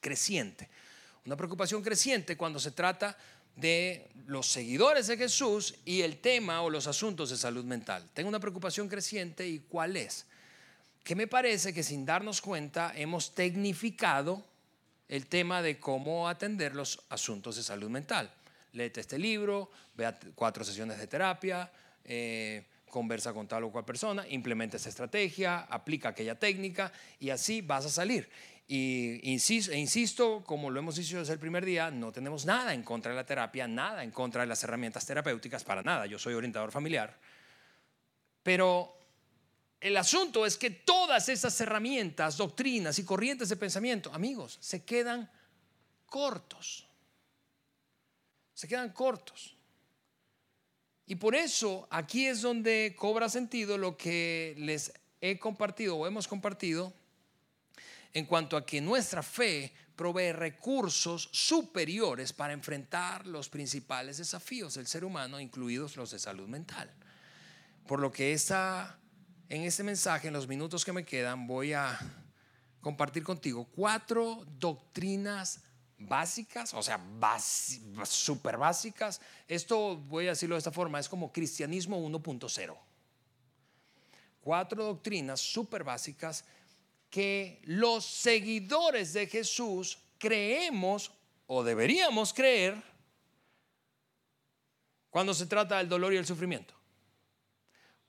creciente. 0.00 0.70
Una 1.26 1.36
preocupación 1.36 1.82
creciente 1.82 2.36
cuando 2.38 2.58
se 2.58 2.70
trata 2.70 3.16
de 3.54 4.08
los 4.26 4.46
seguidores 4.46 5.08
de 5.08 5.18
Jesús 5.18 5.74
y 5.84 6.00
el 6.00 6.20
tema 6.20 6.62
o 6.62 6.70
los 6.70 6.86
asuntos 6.86 7.28
de 7.28 7.36
salud 7.36 7.64
mental. 7.64 8.08
Tengo 8.14 8.30
una 8.30 8.40
preocupación 8.40 8.88
creciente 8.88 9.46
y 9.46 9.58
¿cuál 9.58 9.96
es? 9.98 10.24
Que 11.04 11.14
me 11.14 11.26
parece 11.26 11.74
que 11.74 11.82
sin 11.82 12.06
darnos 12.06 12.40
cuenta 12.40 12.92
hemos 12.96 13.34
tecnificado 13.34 14.42
el 15.06 15.26
tema 15.26 15.60
de 15.60 15.78
cómo 15.78 16.28
atender 16.28 16.74
los 16.74 16.98
asuntos 17.10 17.56
de 17.56 17.62
salud 17.62 17.90
mental. 17.90 18.32
Léete 18.72 19.02
este 19.02 19.18
libro, 19.18 19.70
vea 19.94 20.18
cuatro 20.34 20.64
sesiones 20.64 20.98
de 20.98 21.06
terapia, 21.06 21.70
eh, 22.04 22.64
conversa 22.92 23.32
con 23.32 23.48
tal 23.48 23.64
o 23.64 23.72
cual 23.72 23.88
persona, 23.88 24.28
implementa 24.28 24.76
esa 24.76 24.90
estrategia, 24.90 25.60
aplica 25.60 26.10
aquella 26.10 26.38
técnica 26.38 26.92
y 27.18 27.30
así 27.30 27.62
vas 27.62 27.86
a 27.86 27.88
salir. 27.88 28.28
Y 28.68 29.32
insisto, 29.32 29.72
e 29.72 29.78
insisto, 29.78 30.44
como 30.44 30.68
lo 30.68 30.78
hemos 30.78 30.96
dicho 30.96 31.18
desde 31.18 31.32
el 31.32 31.38
primer 31.38 31.64
día, 31.64 31.90
no 31.90 32.12
tenemos 32.12 32.44
nada 32.44 32.74
en 32.74 32.82
contra 32.82 33.12
de 33.12 33.16
la 33.16 33.24
terapia, 33.24 33.66
nada 33.66 34.04
en 34.04 34.10
contra 34.10 34.42
de 34.42 34.46
las 34.46 34.62
herramientas 34.62 35.06
terapéuticas, 35.06 35.64
para 35.64 35.82
nada. 35.82 36.04
Yo 36.04 36.18
soy 36.18 36.34
orientador 36.34 36.70
familiar. 36.70 37.18
Pero 38.42 38.94
el 39.80 39.96
asunto 39.96 40.44
es 40.44 40.58
que 40.58 40.68
todas 40.68 41.30
esas 41.30 41.58
herramientas, 41.62 42.36
doctrinas 42.36 42.98
y 42.98 43.04
corrientes 43.04 43.48
de 43.48 43.56
pensamiento, 43.56 44.12
amigos, 44.12 44.58
se 44.60 44.84
quedan 44.84 45.30
cortos. 46.04 46.86
Se 48.52 48.68
quedan 48.68 48.90
cortos. 48.92 49.56
Y 51.06 51.16
por 51.16 51.34
eso 51.34 51.86
aquí 51.90 52.26
es 52.26 52.42
donde 52.42 52.94
cobra 52.96 53.28
sentido 53.28 53.76
lo 53.76 53.96
que 53.96 54.54
les 54.58 54.92
he 55.20 55.38
compartido 55.38 55.96
o 55.96 56.06
hemos 56.06 56.28
compartido 56.28 56.92
en 58.12 58.26
cuanto 58.26 58.56
a 58.56 58.66
que 58.66 58.80
nuestra 58.80 59.22
fe 59.22 59.72
provee 59.96 60.32
recursos 60.32 61.28
superiores 61.32 62.32
para 62.32 62.52
enfrentar 62.52 63.26
los 63.26 63.48
principales 63.48 64.18
desafíos 64.18 64.74
del 64.74 64.86
ser 64.86 65.04
humano, 65.04 65.40
incluidos 65.40 65.96
los 65.96 66.10
de 66.10 66.18
salud 66.18 66.48
mental. 66.48 66.90
Por 67.86 68.00
lo 68.00 68.10
que 68.10 68.32
esta, 68.32 68.98
en 69.48 69.62
este 69.62 69.82
mensaje, 69.82 70.28
en 70.28 70.34
los 70.34 70.48
minutos 70.48 70.84
que 70.84 70.92
me 70.92 71.04
quedan, 71.04 71.46
voy 71.46 71.72
a 71.72 71.98
compartir 72.80 73.22
contigo 73.22 73.68
cuatro 73.74 74.44
doctrinas 74.58 75.62
básicas, 76.08 76.74
o 76.74 76.82
sea, 76.82 77.00
súper 78.04 78.56
básicas. 78.56 79.20
Esto, 79.48 79.96
voy 79.96 80.26
a 80.26 80.30
decirlo 80.30 80.54
de 80.54 80.58
esta 80.58 80.72
forma, 80.72 80.98
es 80.98 81.08
como 81.08 81.32
cristianismo 81.32 81.98
1.0. 81.98 82.76
Cuatro 84.40 84.84
doctrinas 84.84 85.40
súper 85.40 85.84
básicas 85.84 86.44
que 87.10 87.60
los 87.64 88.04
seguidores 88.04 89.12
de 89.12 89.26
Jesús 89.26 89.98
creemos 90.18 91.12
o 91.46 91.62
deberíamos 91.62 92.32
creer 92.32 92.82
cuando 95.10 95.34
se 95.34 95.46
trata 95.46 95.78
del 95.78 95.88
dolor 95.88 96.14
y 96.14 96.16
el 96.16 96.26
sufrimiento. 96.26 96.74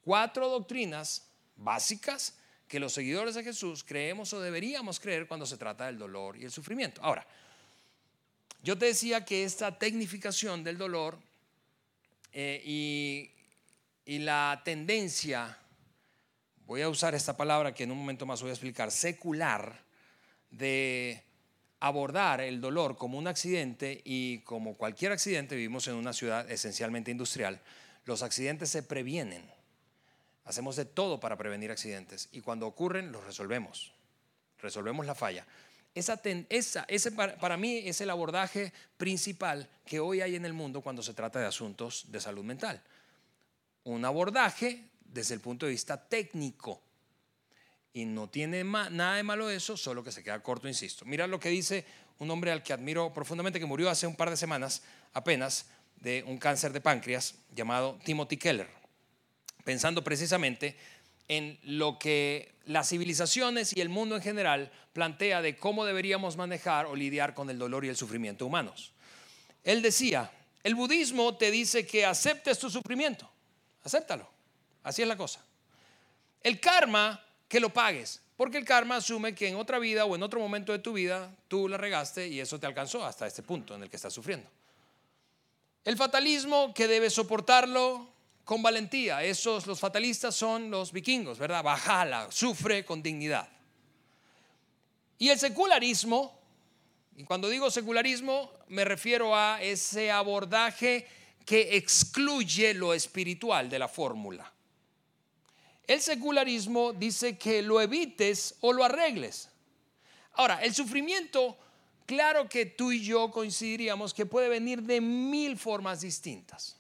Cuatro 0.01 0.49
doctrinas 0.49 1.27
básicas 1.55 2.37
que 2.67 2.79
los 2.79 2.93
seguidores 2.93 3.35
de 3.35 3.43
Jesús 3.43 3.83
creemos 3.83 4.33
o 4.33 4.39
deberíamos 4.39 4.99
creer 4.99 5.27
cuando 5.27 5.45
se 5.45 5.57
trata 5.57 5.85
del 5.85 5.97
dolor 5.97 6.37
y 6.37 6.45
el 6.45 6.51
sufrimiento. 6.51 7.01
Ahora, 7.03 7.27
yo 8.63 8.77
te 8.77 8.87
decía 8.87 9.25
que 9.25 9.43
esta 9.43 9.77
tecnificación 9.77 10.63
del 10.63 10.77
dolor 10.77 11.19
eh, 12.31 12.61
y, 12.65 13.29
y 14.05 14.19
la 14.19 14.61
tendencia 14.65 15.57
voy 16.65 16.81
a 16.81 16.89
usar 16.89 17.13
esta 17.13 17.37
palabra 17.37 17.73
que 17.73 17.83
en 17.83 17.91
un 17.91 17.97
momento 17.97 18.25
más 18.25 18.41
voy 18.41 18.49
a 18.49 18.53
explicar, 18.53 18.89
secular, 18.89 19.83
de 20.49 21.21
abordar 21.79 22.39
el 22.39 22.61
dolor 22.61 22.95
como 22.95 23.17
un 23.17 23.27
accidente 23.27 24.01
y 24.05 24.39
como 24.39 24.77
cualquier 24.77 25.11
accidente, 25.11 25.55
vivimos 25.55 25.87
en 25.87 25.95
una 25.95 26.13
ciudad 26.13 26.49
esencialmente 26.49 27.11
industrial, 27.11 27.59
los 28.05 28.23
accidentes 28.23 28.69
se 28.69 28.83
previenen. 28.83 29.43
Hacemos 30.45 30.75
de 30.75 30.85
todo 30.85 31.19
para 31.19 31.37
prevenir 31.37 31.71
accidentes 31.71 32.29
y 32.31 32.41
cuando 32.41 32.67
ocurren 32.67 33.11
los 33.11 33.25
resolvemos, 33.25 33.93
resolvemos 34.59 35.05
la 35.05 35.15
falla. 35.15 35.45
Esa, 35.95 36.19
ese 36.87 37.11
para, 37.11 37.37
para 37.37 37.57
mí 37.57 37.77
es 37.85 38.01
el 38.01 38.09
abordaje 38.09 38.73
principal 38.97 39.69
que 39.85 39.99
hoy 39.99 40.21
hay 40.21 40.35
en 40.35 40.45
el 40.45 40.53
mundo 40.53 40.81
cuando 40.81 41.03
se 41.03 41.13
trata 41.13 41.39
de 41.39 41.45
asuntos 41.45 42.05
de 42.07 42.19
salud 42.19 42.43
mental. 42.43 42.81
Un 43.83 44.03
abordaje 44.03 44.89
desde 45.05 45.35
el 45.35 45.39
punto 45.39 45.65
de 45.65 45.71
vista 45.71 45.97
técnico. 45.97 46.81
Y 47.93 48.05
no 48.05 48.27
tiene 48.27 48.63
nada 48.63 49.15
de 49.15 49.23
malo 49.23 49.51
eso, 49.51 49.77
solo 49.77 50.03
que 50.03 50.11
se 50.11 50.23
queda 50.23 50.41
corto, 50.41 50.67
insisto. 50.67 51.05
Mira 51.05 51.27
lo 51.27 51.39
que 51.39 51.49
dice 51.49 51.85
un 52.17 52.31
hombre 52.31 52.51
al 52.51 52.63
que 52.63 52.73
admiro 52.73 53.13
profundamente, 53.13 53.59
que 53.59 53.65
murió 53.67 53.89
hace 53.89 54.07
un 54.07 54.15
par 54.15 54.31
de 54.31 54.37
semanas 54.37 54.81
apenas 55.13 55.67
de 55.97 56.23
un 56.27 56.37
cáncer 56.37 56.73
de 56.73 56.81
páncreas, 56.81 57.35
llamado 57.55 57.99
Timothy 58.03 58.37
Keller, 58.37 58.67
pensando 59.63 60.03
precisamente 60.03 60.75
en 61.27 61.59
lo 61.63 61.97
que 61.99 62.53
las 62.65 62.89
civilizaciones 62.89 63.75
y 63.75 63.81
el 63.81 63.89
mundo 63.89 64.15
en 64.15 64.21
general 64.21 64.71
plantea 64.93 65.41
de 65.41 65.57
cómo 65.57 65.85
deberíamos 65.85 66.37
manejar 66.37 66.85
o 66.85 66.95
lidiar 66.95 67.33
con 67.33 67.49
el 67.49 67.57
dolor 67.57 67.85
y 67.85 67.89
el 67.89 67.97
sufrimiento 67.97 68.45
humanos. 68.45 68.91
Él 69.63 69.81
decía, 69.81 70.31
el 70.63 70.75
budismo 70.75 71.35
te 71.35 71.51
dice 71.51 71.85
que 71.85 72.05
aceptes 72.05 72.59
tu 72.59 72.69
sufrimiento, 72.69 73.29
acéptalo. 73.83 74.29
Así 74.83 75.01
es 75.01 75.07
la 75.07 75.17
cosa. 75.17 75.43
El 76.41 76.59
karma, 76.59 77.23
que 77.47 77.59
lo 77.59 77.69
pagues. 77.69 78.21
Porque 78.35 78.57
el 78.57 78.65
karma 78.65 78.97
asume 78.97 79.35
que 79.35 79.47
en 79.47 79.55
otra 79.55 79.79
vida 79.79 80.05
o 80.05 80.15
en 80.15 80.23
otro 80.23 80.39
momento 80.39 80.71
de 80.71 80.79
tu 80.79 80.93
vida 80.93 81.31
tú 81.47 81.67
la 81.67 81.77
regaste 81.77 82.27
y 82.27 82.39
eso 82.39 82.59
te 82.59 82.65
alcanzó 82.65 83.05
hasta 83.05 83.27
este 83.27 83.43
punto 83.43 83.75
en 83.75 83.83
el 83.83 83.89
que 83.89 83.95
estás 83.95 84.13
sufriendo. 84.13 84.49
El 85.85 85.97
fatalismo, 85.97 86.73
que 86.73 86.87
debes 86.87 87.13
soportarlo 87.13 88.09
con 88.43 88.61
valentía. 88.61 89.23
Esos, 89.23 89.67
los 89.67 89.79
fatalistas 89.79 90.35
son 90.35 90.69
los 90.69 90.91
vikingos, 90.91 91.39
¿verdad? 91.39 91.63
Bajala, 91.63 92.31
sufre 92.31 92.83
con 92.85 93.01
dignidad. 93.01 93.47
Y 95.17 95.29
el 95.29 95.39
secularismo, 95.39 96.39
y 97.15 97.23
cuando 97.23 97.47
digo 97.47 97.69
secularismo 97.71 98.51
me 98.67 98.83
refiero 98.83 99.35
a 99.35 99.61
ese 99.61 100.11
abordaje 100.11 101.07
que 101.45 101.77
excluye 101.77 102.73
lo 102.73 102.93
espiritual 102.93 103.69
de 103.69 103.79
la 103.79 103.87
fórmula. 103.87 104.51
El 105.85 106.01
secularismo 106.01 106.93
dice 106.93 107.37
que 107.37 107.61
lo 107.61 107.81
evites 107.81 108.55
o 108.61 108.71
lo 108.71 108.83
arregles. 108.83 109.49
Ahora, 110.33 110.63
el 110.63 110.73
sufrimiento, 110.73 111.57
claro 112.05 112.47
que 112.47 112.65
tú 112.65 112.91
y 112.91 113.03
yo 113.03 113.29
coincidiríamos 113.29 114.13
que 114.13 114.25
puede 114.25 114.47
venir 114.47 114.81
de 114.81 115.01
mil 115.01 115.57
formas 115.57 116.01
distintas. 116.01 116.77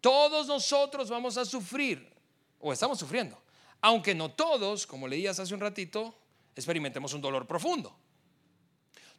Todos 0.00 0.46
nosotros 0.46 1.10
vamos 1.10 1.36
a 1.36 1.44
sufrir 1.44 2.10
o 2.58 2.72
estamos 2.72 2.98
sufriendo. 2.98 3.40
Aunque 3.80 4.14
no 4.14 4.30
todos, 4.30 4.86
como 4.86 5.08
leías 5.08 5.38
hace 5.38 5.54
un 5.54 5.60
ratito, 5.60 6.14
experimentemos 6.54 7.12
un 7.14 7.20
dolor 7.20 7.46
profundo. 7.46 7.94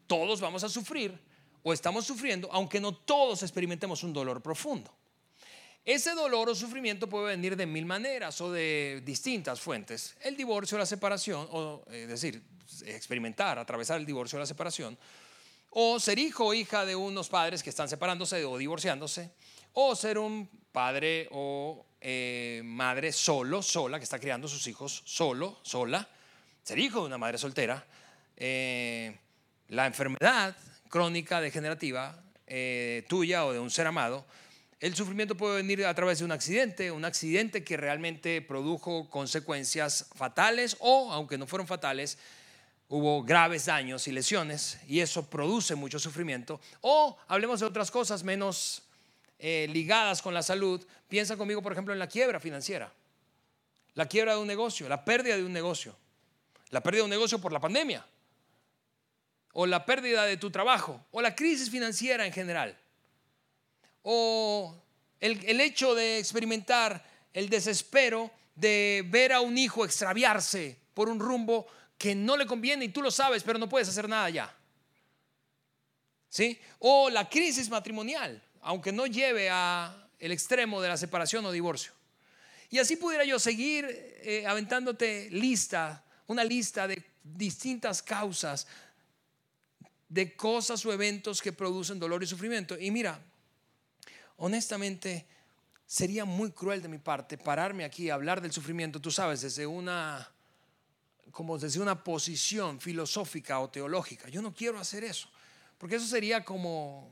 Todos 0.07 0.41
vamos 0.41 0.63
a 0.63 0.69
sufrir 0.69 1.17
o 1.63 1.73
estamos 1.73 2.05
sufriendo, 2.05 2.49
aunque 2.51 2.79
no 2.79 2.93
todos 2.93 3.43
experimentemos 3.43 4.03
un 4.03 4.13
dolor 4.13 4.41
profundo. 4.41 4.91
Ese 5.83 6.13
dolor 6.13 6.49
o 6.49 6.53
sufrimiento 6.53 7.09
puede 7.09 7.33
venir 7.33 7.55
de 7.57 7.65
mil 7.65 7.85
maneras 7.85 8.39
o 8.41 8.51
de 8.51 9.01
distintas 9.03 9.59
fuentes. 9.59 10.15
El 10.21 10.37
divorcio 10.37 10.75
o 10.75 10.79
la 10.79 10.85
separación, 10.85 11.47
o 11.51 11.81
es 11.89 12.07
decir, 12.07 12.43
experimentar, 12.85 13.57
atravesar 13.57 13.99
el 13.99 14.05
divorcio 14.05 14.37
o 14.37 14.39
la 14.39 14.45
separación, 14.45 14.97
o 15.71 15.99
ser 15.99 16.19
hijo 16.19 16.45
o 16.45 16.53
hija 16.53 16.85
de 16.85 16.95
unos 16.95 17.29
padres 17.29 17.63
que 17.63 17.71
están 17.71 17.89
separándose 17.89 18.45
o 18.45 18.57
divorciándose, 18.57 19.31
o 19.73 19.95
ser 19.95 20.17
un 20.17 20.49
padre 20.71 21.27
o 21.31 21.85
eh, 21.99 22.61
madre 22.63 23.11
solo, 23.11 23.61
sola, 23.61 23.97
que 23.97 24.03
está 24.03 24.19
criando 24.19 24.47
sus 24.47 24.65
hijos 24.67 25.03
solo, 25.05 25.59
sola, 25.61 26.07
ser 26.63 26.79
hijo 26.79 27.01
de 27.01 27.07
una 27.07 27.17
madre 27.17 27.37
soltera, 27.37 27.85
eh, 28.37 29.17
la 29.67 29.85
enfermedad 29.85 30.55
crónica 30.89 31.39
degenerativa 31.41 32.23
eh, 32.47 33.05
tuya 33.07 33.45
o 33.45 33.53
de 33.53 33.59
un 33.59 33.69
ser 33.69 33.87
amado, 33.87 34.25
el 34.79 34.95
sufrimiento 34.95 35.37
puede 35.37 35.57
venir 35.57 35.85
a 35.85 35.93
través 35.93 36.19
de 36.19 36.25
un 36.25 36.31
accidente, 36.31 36.89
un 36.89 37.05
accidente 37.05 37.63
que 37.63 37.77
realmente 37.77 38.41
produjo 38.41 39.07
consecuencias 39.11 40.07
fatales 40.15 40.75
o, 40.79 41.13
aunque 41.13 41.37
no 41.37 41.45
fueron 41.45 41.67
fatales, 41.67 42.17
hubo 42.89 43.23
graves 43.23 43.67
daños 43.67 44.07
y 44.07 44.11
lesiones 44.11 44.79
y 44.87 44.99
eso 44.99 45.29
produce 45.29 45.75
mucho 45.75 45.99
sufrimiento. 45.99 46.59
O 46.81 47.15
hablemos 47.27 47.59
de 47.59 47.67
otras 47.67 47.91
cosas 47.91 48.23
menos 48.23 48.81
eh, 49.41 49.67
ligadas 49.69 50.21
con 50.21 50.33
la 50.33 50.43
salud. 50.43 50.85
Piensa 51.09 51.35
conmigo, 51.35 51.61
por 51.61 51.73
ejemplo, 51.73 51.93
en 51.93 51.99
la 51.99 52.07
quiebra 52.07 52.39
financiera, 52.39 52.93
la 53.95 54.07
quiebra 54.07 54.35
de 54.35 54.39
un 54.39 54.47
negocio, 54.47 54.87
la 54.87 55.03
pérdida 55.03 55.35
de 55.35 55.43
un 55.43 55.51
negocio, 55.51 55.95
la 56.69 56.81
pérdida 56.81 57.01
de 57.01 57.05
un 57.05 57.09
negocio 57.09 57.41
por 57.41 57.51
la 57.51 57.59
pandemia, 57.59 58.05
o 59.53 59.65
la 59.65 59.85
pérdida 59.85 60.25
de 60.25 60.37
tu 60.37 60.49
trabajo, 60.49 61.05
o 61.11 61.21
la 61.21 61.35
crisis 61.35 61.69
financiera 61.69 62.25
en 62.25 62.31
general 62.31 62.77
o 64.03 64.75
el, 65.19 65.61
hecho 65.61 65.93
de 65.93 66.17
experimentar 66.17 67.03
el 67.33 67.49
desespero 67.49 68.31
de 68.55 69.03
ver 69.07 69.33
a 69.33 69.41
un 69.41 69.57
hijo 69.57 69.85
extraviarse 69.85 70.77
por 70.93 71.09
un 71.09 71.19
rumbo 71.19 71.67
que 71.97 72.15
no 72.15 72.35
le 72.35 72.47
conviene 72.47 72.85
y 72.85 72.89
tú 72.89 73.01
lo 73.01 73.11
sabes, 73.11 73.43
pero 73.43 73.59
no 73.59 73.69
puedes 73.69 73.87
hacer 73.87 74.09
nada 74.09 74.29
ya. 74.29 74.55
¿Sí? 76.29 76.59
O 76.79 77.09
la 77.09 77.29
crisis 77.29 77.69
matrimonial, 77.69 78.41
aunque 78.61 78.91
no 78.91 79.05
lleve 79.05 79.49
a 79.49 80.07
el 80.19 80.31
extremo 80.31 80.81
de 80.81 80.89
la 80.89 80.97
separación 80.97 81.45
o 81.45 81.51
divorcio. 81.51 81.93
Y 82.69 82.79
así 82.79 82.95
pudiera 82.95 83.25
yo 83.25 83.39
seguir 83.39 83.85
eh, 83.89 84.45
aventándote 84.47 85.29
lista, 85.31 86.03
una 86.27 86.43
lista 86.43 86.87
de 86.87 87.03
distintas 87.23 88.01
causas 88.01 88.67
de 90.07 90.35
cosas 90.35 90.85
o 90.85 90.91
eventos 90.91 91.41
que 91.41 91.53
producen 91.53 91.99
dolor 91.99 92.21
y 92.21 92.27
sufrimiento. 92.27 92.77
Y 92.77 92.91
mira, 92.91 93.19
honestamente, 94.37 95.25
sería 95.85 96.25
muy 96.25 96.51
cruel 96.51 96.81
de 96.81 96.89
mi 96.89 96.97
parte 96.97 97.37
pararme 97.37 97.85
aquí 97.85 98.09
a 98.09 98.15
hablar 98.15 98.41
del 98.41 98.51
sufrimiento, 98.51 98.99
tú 98.99 99.09
sabes, 99.09 99.41
desde 99.41 99.65
una 99.65 100.29
como 101.31 101.57
desde 101.57 101.79
una 101.79 102.03
posición 102.03 102.81
filosófica 102.81 103.61
o 103.61 103.69
teológica. 103.69 104.27
Yo 104.27 104.41
no 104.41 104.53
quiero 104.53 104.79
hacer 104.79 105.05
eso, 105.05 105.29
porque 105.77 105.95
eso 105.95 106.05
sería 106.05 106.43
como 106.43 107.09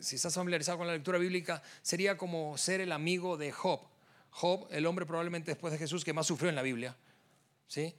si 0.00 0.16
estás 0.16 0.34
familiarizado 0.34 0.78
con 0.78 0.86
la 0.86 0.92
lectura 0.92 1.18
bíblica, 1.18 1.62
sería 1.82 2.16
como 2.16 2.56
ser 2.58 2.80
el 2.80 2.92
amigo 2.92 3.36
de 3.36 3.52
Job. 3.52 3.80
Job, 4.30 4.66
el 4.70 4.86
hombre 4.86 5.06
probablemente 5.06 5.50
después 5.50 5.72
de 5.72 5.78
Jesús 5.78 6.04
que 6.04 6.12
más 6.12 6.26
sufrió 6.26 6.50
en 6.50 6.56
la 6.56 6.62
Biblia, 6.62 6.96
¿sí? 7.68 7.94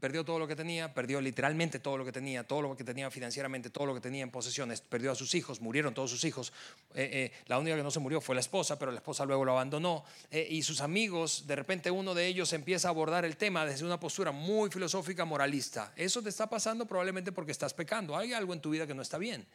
perdió 0.00 0.24
todo 0.24 0.38
lo 0.38 0.46
que 0.46 0.54
tenía, 0.54 0.94
perdió 0.94 1.20
literalmente 1.20 1.78
todo 1.78 1.96
lo 1.96 2.04
que 2.04 2.12
tenía, 2.12 2.44
todo 2.44 2.62
lo 2.62 2.76
que 2.76 2.84
tenía 2.84 3.10
financieramente, 3.10 3.70
todo 3.70 3.86
lo 3.86 3.94
que 3.94 4.00
tenía 4.00 4.22
en 4.22 4.30
posesiones, 4.30 4.80
perdió 4.80 5.10
a 5.10 5.14
sus 5.14 5.34
hijos, 5.34 5.60
murieron 5.60 5.92
todos 5.92 6.10
sus 6.10 6.24
hijos. 6.24 6.52
Eh, 6.94 7.10
eh, 7.12 7.32
la 7.46 7.58
única 7.58 7.76
que 7.76 7.82
no 7.82 7.90
se 7.90 7.98
murió 7.98 8.20
fue 8.20 8.34
la 8.34 8.40
esposa, 8.40 8.78
pero 8.78 8.92
la 8.92 8.98
esposa 8.98 9.24
luego 9.24 9.44
lo 9.44 9.52
abandonó. 9.52 10.04
Eh, 10.30 10.46
y 10.50 10.62
sus 10.62 10.80
amigos, 10.80 11.46
de 11.46 11.56
repente 11.56 11.90
uno 11.90 12.14
de 12.14 12.26
ellos 12.26 12.52
empieza 12.52 12.88
a 12.88 12.90
abordar 12.90 13.24
el 13.24 13.36
tema 13.36 13.66
desde 13.66 13.84
una 13.84 13.98
postura 13.98 14.30
muy 14.30 14.70
filosófica, 14.70 15.24
moralista. 15.24 15.92
Eso 15.96 16.22
te 16.22 16.28
está 16.28 16.48
pasando 16.48 16.86
probablemente 16.86 17.32
porque 17.32 17.52
estás 17.52 17.74
pecando. 17.74 18.16
Hay 18.16 18.32
algo 18.32 18.52
en 18.52 18.60
tu 18.60 18.70
vida 18.70 18.86
que 18.86 18.94
no 18.94 19.02
está 19.02 19.18
bien. 19.18 19.46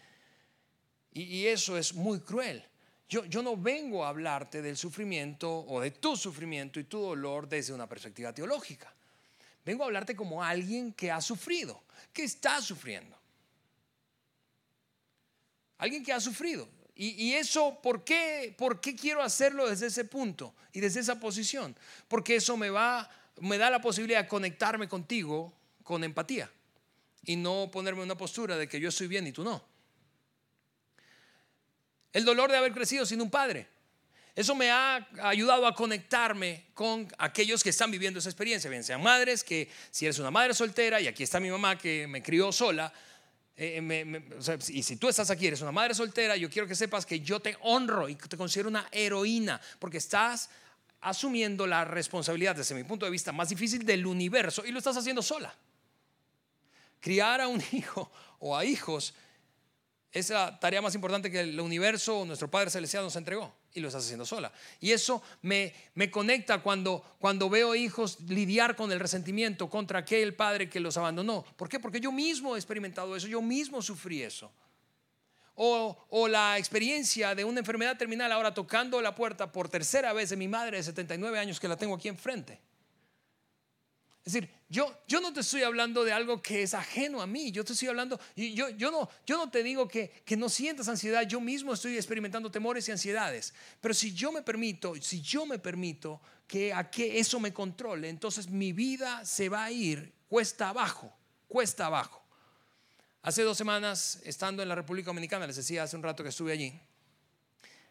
Y, 1.13 1.45
eso 1.45 1.78
es 1.78 1.93
muy 1.93 2.19
cruel. 2.21 2.63
Yo, 3.08 3.43
no 3.43 3.56
vengo 3.56 4.04
a 4.04 4.10
hablarte 4.10 4.62
del 4.62 4.76
sufrimiento 4.76 5.65
o 5.67 5.80
de 5.80 5.91
tu 5.91 6.17
sufrimiento 6.17 6.80
y 6.80 6.86
tu 6.86 6.99
dolor 6.99 7.47
desde 7.47 7.73
una 7.73 7.88
perspectiva 7.88 8.34
teológica. 8.34 8.91
Vengo 9.63 9.84
a 9.84 9.86
hablarte 9.86 10.15
como 10.15 10.43
alguien 10.43 10.93
que 10.93 11.12
ha 11.12 11.21
sufrido, 11.21 11.84
que 12.12 12.23
está 12.23 12.60
sufriendo. 12.62 13.15
Alguien 15.78 16.04
que 16.04 16.13
ha 16.13 16.19
sufrido. 16.19 16.67
Y, 16.95 17.34
eso, 17.34 17.80
¿por 17.82 18.04
qué, 18.04 18.54
¿por 18.58 18.80
qué 18.80 18.95
quiero 18.95 19.21
hacerlo 19.21 19.67
desde 19.67 19.88
ese 19.88 20.06
punto 20.06 20.54
y 20.71 20.80
desde 20.80 20.99
esa 20.99 21.19
posición? 21.19 21.76
Porque 22.08 22.36
eso 22.36 22.56
me 22.56 22.69
me 23.41 23.58
da 23.58 23.69
la 23.71 23.82
posibilidad 23.82 24.21
de 24.21 24.28
conectarme 24.28 24.88
contigo 24.88 25.54
con 25.84 26.04
empatía 26.04 26.52
y 27.26 27.36
no 27.36 27.69
ponerme 27.71 28.02
en 28.02 28.06
una 28.06 28.17
postura 28.17 28.58
de 28.58 28.67
que 28.67 28.80
yo 28.80 28.89
estoy 28.89 29.08
bien 29.08 29.26
y 29.28 29.32
tú 29.32 29.43
no. 29.43 29.72
El 32.13 32.23
dolor 32.23 32.52
de 32.52 32.58
haber 32.58 32.71
crecido 32.71 33.06
sin 33.06 33.19
un 33.21 33.30
padre. 33.30 33.67
Eso 34.36 34.56
me 34.56 34.71
ha 34.71 35.08
ayudado 35.21 35.67
a 35.67 35.76
conectarme 35.76 36.67
con 36.73 37.08
aquellos 37.17 37.63
que 37.63 37.69
están 37.69 37.91
viviendo 37.91 38.19
esa 38.19 38.30
experiencia, 38.30 38.69
bien 38.69 38.84
sean 38.84 39.02
madres, 39.02 39.43
que 39.43 39.69
si 39.91 40.06
eres 40.06 40.17
una 40.17 40.32
madre 40.32 40.54
soltera, 40.54 41.02
y 41.02 41.08
aquí 41.08 41.23
está 41.23 41.39
mi 41.39 41.52
mamá 41.52 41.78
que 41.78 42.08
me 42.08 42.23
crió 42.23 42.52
sola, 42.52 42.91
eh, 43.56 44.23
y 44.69 44.82
si 44.82 44.95
tú 44.95 45.08
estás 45.08 45.30
aquí, 45.30 45.45
eres 45.45 45.62
una 45.62 45.71
madre 45.71 45.93
soltera, 45.93 46.36
yo 46.36 46.49
quiero 46.49 46.67
que 46.67 46.73
sepas 46.73 47.06
que 47.06 47.19
yo 47.19 47.39
te 47.39 47.56
honro 47.62 48.10
y 48.10 48.15
te 48.15 48.36
considero 48.36 48.69
una 48.69 48.88
heroína, 48.91 49.62
porque 49.78 49.97
estás 49.97 50.49
asumiendo 51.02 51.67
la 51.67 51.86
responsabilidad 51.86 52.56
desde 52.56 52.73
mi 52.73 52.84
punto 52.84 53.06
de 53.06 53.12
vista 53.12 53.32
más 53.32 53.49
difícil 53.49 53.86
del 53.86 54.06
universo 54.08 54.65
y 54.65 54.71
lo 54.71 54.80
estás 54.80 54.97
haciendo 54.97 55.21
sola. 55.21 55.54
Criar 56.99 57.41
a 57.41 57.47
un 57.47 57.62
hijo 57.71 58.12
o 58.39 58.58
a 58.58 58.65
hijos 58.65 59.13
es 60.13 60.30
la 60.30 60.60
tarea 60.60 60.82
más 60.82 60.93
importante 60.93 61.32
que 61.32 61.39
el 61.39 61.60
universo 61.60 62.23
nuestro 62.23 62.49
Padre 62.49 62.69
Celestial 62.69 63.04
nos 63.04 63.15
entregó 63.15 63.52
y 63.73 63.80
lo 63.80 63.88
estás 63.88 64.06
haciendo 64.06 64.26
sola. 64.26 64.54
Y 64.80 64.91
eso 64.91 65.23
me, 65.41 65.73
me 65.95 66.12
conecta 66.12 66.62
cuando, 66.62 67.04
cuando 67.17 67.49
veo 67.49 67.73
hijos 67.73 68.19
lidiar 68.21 68.76
con 68.76 68.91
el 68.91 68.99
resentimiento 68.99 69.69
contra 69.71 69.99
aquel 69.99 70.36
padre 70.36 70.69
que 70.69 70.80
los 70.80 70.97
abandonó. 70.97 71.43
¿Por 71.58 71.67
qué? 71.67 71.80
Porque 71.80 71.99
yo 71.99 72.12
mismo 72.12 72.56
he 72.56 72.60
experimentado 72.60 73.15
eso, 73.15 73.28
yo 73.28 73.41
mismo 73.41 73.82
sufrí 73.82 74.21
eso. 74.21 74.52
O, 75.56 75.97
o, 76.10 76.28
la 76.28 76.58
experiencia 76.60 77.34
de 77.34 77.43
una 77.43 77.60
enfermedad 77.60 77.97
terminal 77.97 78.32
ahora 78.32 78.54
tocando 78.54 79.02
la 79.02 79.15
puerta 79.15 79.52
por 79.52 79.69
tercera 79.69 80.13
vez 80.13 80.30
de 80.30 80.36
mi 80.36 80.47
madre 80.47 80.78
de 80.78 80.84
79 80.84 81.39
años 81.39 81.60
que 81.60 81.67
la 81.67 81.78
tengo 81.78 81.95
aquí 81.95 82.08
enfrente. 82.08 82.60
Es 84.25 84.31
decir, 84.31 84.49
yo, 84.69 85.03
yo 85.05 85.19
no 85.19 85.33
te 85.33 85.41
estoy 85.41 85.63
hablando 85.63 86.05
de 86.05 86.13
algo 86.13 86.41
que 86.41 86.63
es 86.63 86.73
ajeno 86.73 87.21
a 87.21 87.27
mí, 87.27 87.51
yo 87.51 87.65
te 87.65 87.73
estoy 87.73 87.89
hablando, 87.89 88.17
y 88.36 88.53
yo, 88.53 88.69
yo, 88.69 88.89
no, 88.89 89.09
yo 89.25 89.36
no 89.36 89.49
te 89.49 89.62
digo 89.63 89.86
que, 89.86 90.23
que 90.23 90.38
no 90.38 90.47
sientas 90.47 90.88
ansiedad, 90.88 91.27
yo 91.27 91.41
mismo 91.41 91.73
estoy 91.73 91.97
experimentando 91.97 92.49
temores 92.49 92.88
y 92.88 92.91
ansiedades, 92.91 93.53
pero 93.81 93.93
si 93.93 94.13
yo 94.13 94.31
me 94.31 94.41
permito, 94.41 94.95
si 95.01 95.21
yo 95.21 95.45
me 95.45 95.59
permito 95.59 96.21
que 96.47 96.71
a 96.71 96.89
que 96.89 97.19
eso 97.19 97.38
me 97.41 97.51
controle, 97.51 98.07
entonces 98.07 98.49
mi 98.49 98.71
vida 98.71 99.25
se 99.25 99.49
va 99.49 99.65
a 99.65 99.71
ir 99.71 100.13
cuesta 100.29 100.69
abajo, 100.69 101.13
cuesta 101.49 101.88
abajo. 101.88 102.23
Hace 103.23 103.43
dos 103.43 103.57
semanas, 103.57 104.21
estando 104.23 104.63
en 104.63 104.69
la 104.69 104.75
República 104.75 105.07
Dominicana, 105.07 105.47
les 105.47 105.57
decía 105.57 105.83
hace 105.83 105.97
un 105.97 106.03
rato 106.03 106.23
que 106.23 106.29
estuve 106.29 106.53
allí, 106.53 106.73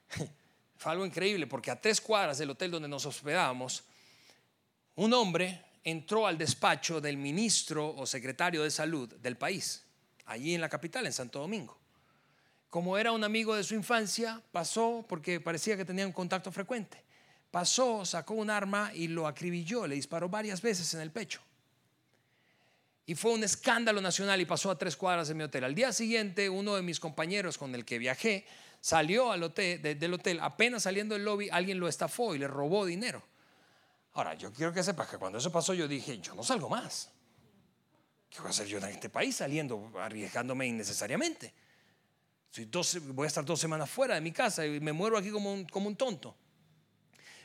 fue 0.77 0.93
algo 0.93 1.05
increíble 1.05 1.47
porque 1.47 1.71
a 1.71 1.79
tres 1.79 2.01
cuadras 2.01 2.39
del 2.39 2.51
hotel 2.51 2.71
donde 2.71 2.89
nos 2.89 3.05
hospedábamos, 3.05 3.85
un 4.95 5.13
hombre 5.13 5.72
entró 5.85 6.27
al 6.27 6.39
despacho 6.39 7.01
del 7.01 7.17
ministro 7.17 7.95
o 7.95 8.07
secretario 8.07 8.63
de 8.63 8.71
salud 8.71 9.13
del 9.17 9.37
país, 9.37 9.85
allí 10.27 10.55
en 10.55 10.61
la 10.61 10.69
capital, 10.69 11.07
en 11.07 11.13
Santo 11.13 11.41
Domingo. 11.41 11.79
Como 12.71 12.97
era 12.97 13.13
un 13.13 13.25
amigo 13.25 13.55
de 13.55 13.65
su 13.65 13.75
infancia, 13.75 14.41
pasó 14.51 15.05
porque 15.09 15.41
parecía 15.41 15.77
que 15.77 15.85
tenía 15.85 16.07
un 16.07 16.13
contacto 16.13 16.51
frecuente. 16.51 17.03
Pasó, 17.51 18.05
sacó 18.07 18.35
un 18.35 18.49
arma 18.49 18.93
y 18.95 19.09
lo 19.09 19.27
acribilló, 19.27 19.87
le 19.87 19.97
disparó 19.97 20.29
varias 20.29 20.63
veces 20.63 20.95
en 20.95 21.01
el 21.01 21.11
pecho. 21.11 21.43
Y 23.05 23.15
fue 23.15 23.33
un 23.33 23.45
escándalo 23.45 24.01
nacional 24.01 24.41
y 24.41 24.47
pasó 24.47 24.71
a 24.71 24.79
tres 24.79 24.97
cuadras 24.97 25.29
de 25.29 25.35
mi 25.35 25.43
hotel. 25.43 25.65
Al 25.65 25.75
día 25.75 25.93
siguiente, 25.93 26.49
uno 26.49 26.77
de 26.77 26.83
mis 26.83 26.99
compañeros 26.99 27.59
con 27.59 27.75
el 27.75 27.85
que 27.85 27.99
viajé 27.99 28.47
salió 28.81 29.33
al 29.33 29.43
hotel, 29.43 29.83
del 29.83 30.15
hotel, 30.15 30.39
apenas 30.41 30.85
saliendo 30.85 31.15
del 31.15 31.25
lobby, 31.25 31.51
alguien 31.51 31.79
lo 31.79 31.89
estafó 31.89 32.35
y 32.35 32.39
le 32.39 32.49
robó 32.49 32.87
dinero. 32.87 33.23
Ahora, 34.15 34.35
yo 34.35 34.53
quiero 34.53 34.73
que 34.73 34.83
sepas 34.83 35.09
que 35.09 35.17
cuando 35.17 35.39
eso 35.39 35.51
pasó 35.51 35.73
yo 35.73 35.89
dije, 35.89 36.19
yo 36.19 36.35
no 36.35 36.43
salgo 36.43 36.69
más. 36.69 37.11
¿Qué 38.29 38.39
voy 38.39 38.49
a 38.49 38.51
hacer 38.51 38.67
yo 38.67 38.79
en 38.79 38.85
este 38.85 39.09
país 39.09 39.37
saliendo, 39.37 39.93
arriesgándome 39.99 40.67
innecesariamente? 40.67 41.53
voy 43.15 43.25
a 43.25 43.29
estar 43.29 43.45
dos 43.45 43.59
semanas 43.59 43.89
fuera 43.89 44.15
de 44.15 44.21
mi 44.21 44.31
casa 44.31 44.67
y 44.67 44.79
me 44.79 44.93
muero 44.93 45.17
aquí 45.17 45.31
como 45.31 45.53
un, 45.53 45.65
como 45.65 45.89
un 45.89 45.97
tonto. 45.97 46.37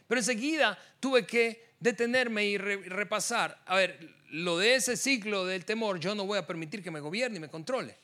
Pero 0.08 0.20
enseguida 0.20 0.78
tuve 1.00 1.26
que 1.26 1.76
detenerme 1.80 2.46
y 2.46 2.58
repasar. 2.58 3.62
A 3.66 3.76
ver, 3.76 4.16
lo 4.32 4.58
de 4.58 4.76
ese 4.76 4.98
ciclo 4.98 5.46
del 5.46 5.66
temor, 5.66 6.00
yo 6.00 6.16
no 6.16 6.26
voy 6.26 6.38
a 6.38 6.48
permitir 6.48 6.84
que 6.84 6.92
me 6.92 7.00
gobierne 7.00 7.38
y 7.38 7.40
me 7.40 7.50
controle. 7.50 7.96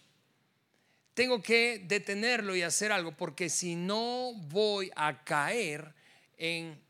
Tengo 1.14 1.42
que 1.42 1.84
detenerlo 1.86 2.56
y 2.56 2.62
hacer 2.64 2.92
algo 2.92 3.16
porque 3.16 3.50
si 3.50 3.76
no 3.76 4.34
voy 4.48 4.92
a 4.96 5.24
caer 5.24 5.94
en 6.38 6.82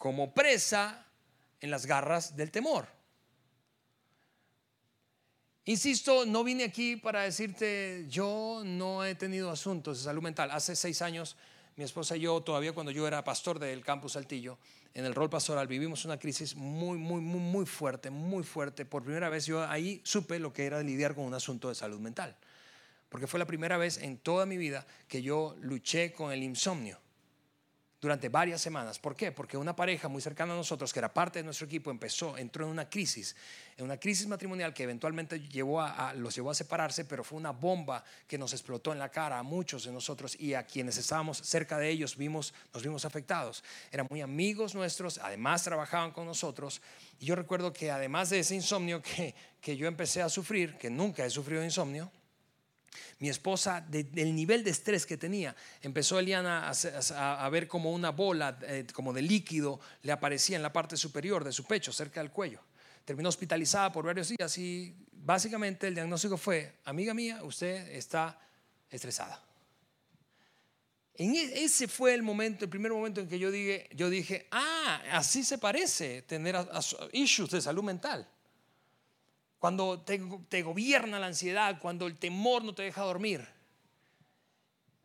como 0.00 0.32
presa 0.32 1.04
en 1.60 1.70
las 1.70 1.84
garras 1.84 2.34
del 2.34 2.50
temor. 2.50 2.88
Insisto, 5.66 6.24
no 6.24 6.42
vine 6.42 6.64
aquí 6.64 6.96
para 6.96 7.20
decirte, 7.20 8.06
yo 8.08 8.62
no 8.64 9.04
he 9.04 9.14
tenido 9.14 9.50
asuntos 9.50 9.98
de 9.98 10.04
salud 10.04 10.22
mental. 10.22 10.52
Hace 10.52 10.74
seis 10.74 11.02
años, 11.02 11.36
mi 11.76 11.84
esposa 11.84 12.16
y 12.16 12.20
yo, 12.20 12.40
todavía 12.40 12.72
cuando 12.72 12.92
yo 12.92 13.06
era 13.06 13.22
pastor 13.22 13.58
del 13.58 13.84
campus 13.84 14.12
Saltillo, 14.12 14.56
en 14.94 15.04
el 15.04 15.14
rol 15.14 15.28
pastoral, 15.28 15.68
vivimos 15.68 16.06
una 16.06 16.18
crisis 16.18 16.56
muy, 16.56 16.96
muy, 16.96 17.20
muy, 17.20 17.40
muy 17.40 17.66
fuerte, 17.66 18.08
muy 18.08 18.42
fuerte. 18.42 18.86
Por 18.86 19.02
primera 19.02 19.28
vez 19.28 19.44
yo 19.44 19.68
ahí 19.68 20.00
supe 20.02 20.38
lo 20.38 20.54
que 20.54 20.64
era 20.64 20.82
lidiar 20.82 21.14
con 21.14 21.24
un 21.24 21.34
asunto 21.34 21.68
de 21.68 21.74
salud 21.74 22.00
mental. 22.00 22.34
Porque 23.10 23.26
fue 23.26 23.38
la 23.38 23.46
primera 23.46 23.76
vez 23.76 23.98
en 23.98 24.16
toda 24.16 24.46
mi 24.46 24.56
vida 24.56 24.86
que 25.08 25.20
yo 25.20 25.56
luché 25.60 26.10
con 26.14 26.32
el 26.32 26.42
insomnio 26.42 26.98
durante 28.00 28.30
varias 28.30 28.60
semanas. 28.60 28.98
¿Por 28.98 29.14
qué? 29.14 29.30
Porque 29.30 29.56
una 29.56 29.76
pareja 29.76 30.08
muy 30.08 30.22
cercana 30.22 30.54
a 30.54 30.56
nosotros, 30.56 30.92
que 30.92 30.98
era 30.98 31.12
parte 31.12 31.40
de 31.40 31.44
nuestro 31.44 31.66
equipo, 31.66 31.90
empezó, 31.90 32.38
entró 32.38 32.64
en 32.64 32.70
una 32.70 32.88
crisis, 32.88 33.36
en 33.76 33.84
una 33.84 33.98
crisis 33.98 34.26
matrimonial 34.26 34.72
que 34.72 34.84
eventualmente 34.84 35.40
llevó 35.40 35.82
a, 35.82 36.14
los 36.14 36.34
llevó 36.34 36.50
a 36.50 36.54
separarse, 36.54 37.04
pero 37.04 37.22
fue 37.22 37.38
una 37.38 37.50
bomba 37.50 38.02
que 38.26 38.38
nos 38.38 38.52
explotó 38.52 38.92
en 38.92 38.98
la 38.98 39.10
cara 39.10 39.38
a 39.38 39.42
muchos 39.42 39.84
de 39.84 39.92
nosotros 39.92 40.34
y 40.40 40.54
a 40.54 40.64
quienes 40.64 40.96
estábamos 40.96 41.38
cerca 41.38 41.76
de 41.78 41.90
ellos 41.90 42.16
vimos, 42.16 42.54
nos 42.72 42.82
vimos 42.82 43.04
afectados. 43.04 43.62
Eran 43.92 44.06
muy 44.08 44.22
amigos 44.22 44.74
nuestros, 44.74 45.18
además 45.18 45.62
trabajaban 45.62 46.12
con 46.12 46.24
nosotros. 46.24 46.80
Y 47.18 47.26
yo 47.26 47.36
recuerdo 47.36 47.72
que 47.72 47.90
además 47.90 48.30
de 48.30 48.38
ese 48.38 48.54
insomnio 48.54 49.02
que, 49.02 49.34
que 49.60 49.76
yo 49.76 49.86
empecé 49.86 50.22
a 50.22 50.30
sufrir, 50.30 50.78
que 50.78 50.88
nunca 50.88 51.24
he 51.24 51.30
sufrido 51.30 51.62
insomnio, 51.62 52.10
mi 53.18 53.28
esposa, 53.28 53.80
del 53.80 54.34
nivel 54.34 54.64
de 54.64 54.70
estrés 54.70 55.06
que 55.06 55.16
tenía, 55.16 55.54
empezó 55.82 56.18
Eliana 56.18 56.70
a, 56.70 57.48
ver 57.50 57.68
como 57.68 57.92
una 57.92 58.10
bola, 58.10 58.58
eh, 58.62 58.86
como 58.92 59.12
de 59.12 59.22
líquido, 59.22 59.80
le 60.02 60.12
aparecía 60.12 60.56
en 60.56 60.62
la 60.62 60.72
parte 60.72 60.96
superior 60.96 61.44
de 61.44 61.52
su 61.52 61.64
pecho, 61.64 61.92
cerca 61.92 62.20
del 62.20 62.30
cuello. 62.30 62.60
Terminó 63.04 63.28
hospitalizada 63.28 63.92
por 63.92 64.04
varios 64.04 64.28
días 64.28 64.56
y 64.58 64.94
básicamente 65.12 65.88
el 65.88 65.94
diagnóstico 65.94 66.36
fue, 66.36 66.78
amiga 66.84 67.14
mía, 67.14 67.42
usted 67.42 67.88
está 67.88 68.40
estresada. 68.88 69.42
En 71.14 71.34
e, 71.34 71.64
ese 71.64 71.88
fue 71.88 72.14
el 72.14 72.22
momento, 72.22 72.64
el 72.64 72.70
primer 72.70 72.92
momento 72.92 73.20
en 73.20 73.28
que 73.28 73.38
yo 73.38 73.50
dije, 73.50 73.88
yo 73.94 74.08
dije, 74.08 74.46
ah, 74.50 75.02
así 75.12 75.44
se 75.44 75.58
parece 75.58 76.22
tener 76.22 76.56
issues 77.12 77.50
de 77.50 77.60
salud 77.60 77.82
mental 77.82 78.26
cuando 79.60 80.00
te, 80.00 80.62
gobierna 80.62 81.20
la 81.20 81.26
ansiedad, 81.26 81.78
cuando 81.80 82.06
el 82.06 82.18
temor 82.18 82.64
no 82.64 82.74
te 82.74 82.82
deja 82.82 83.02
dormir. 83.02 83.46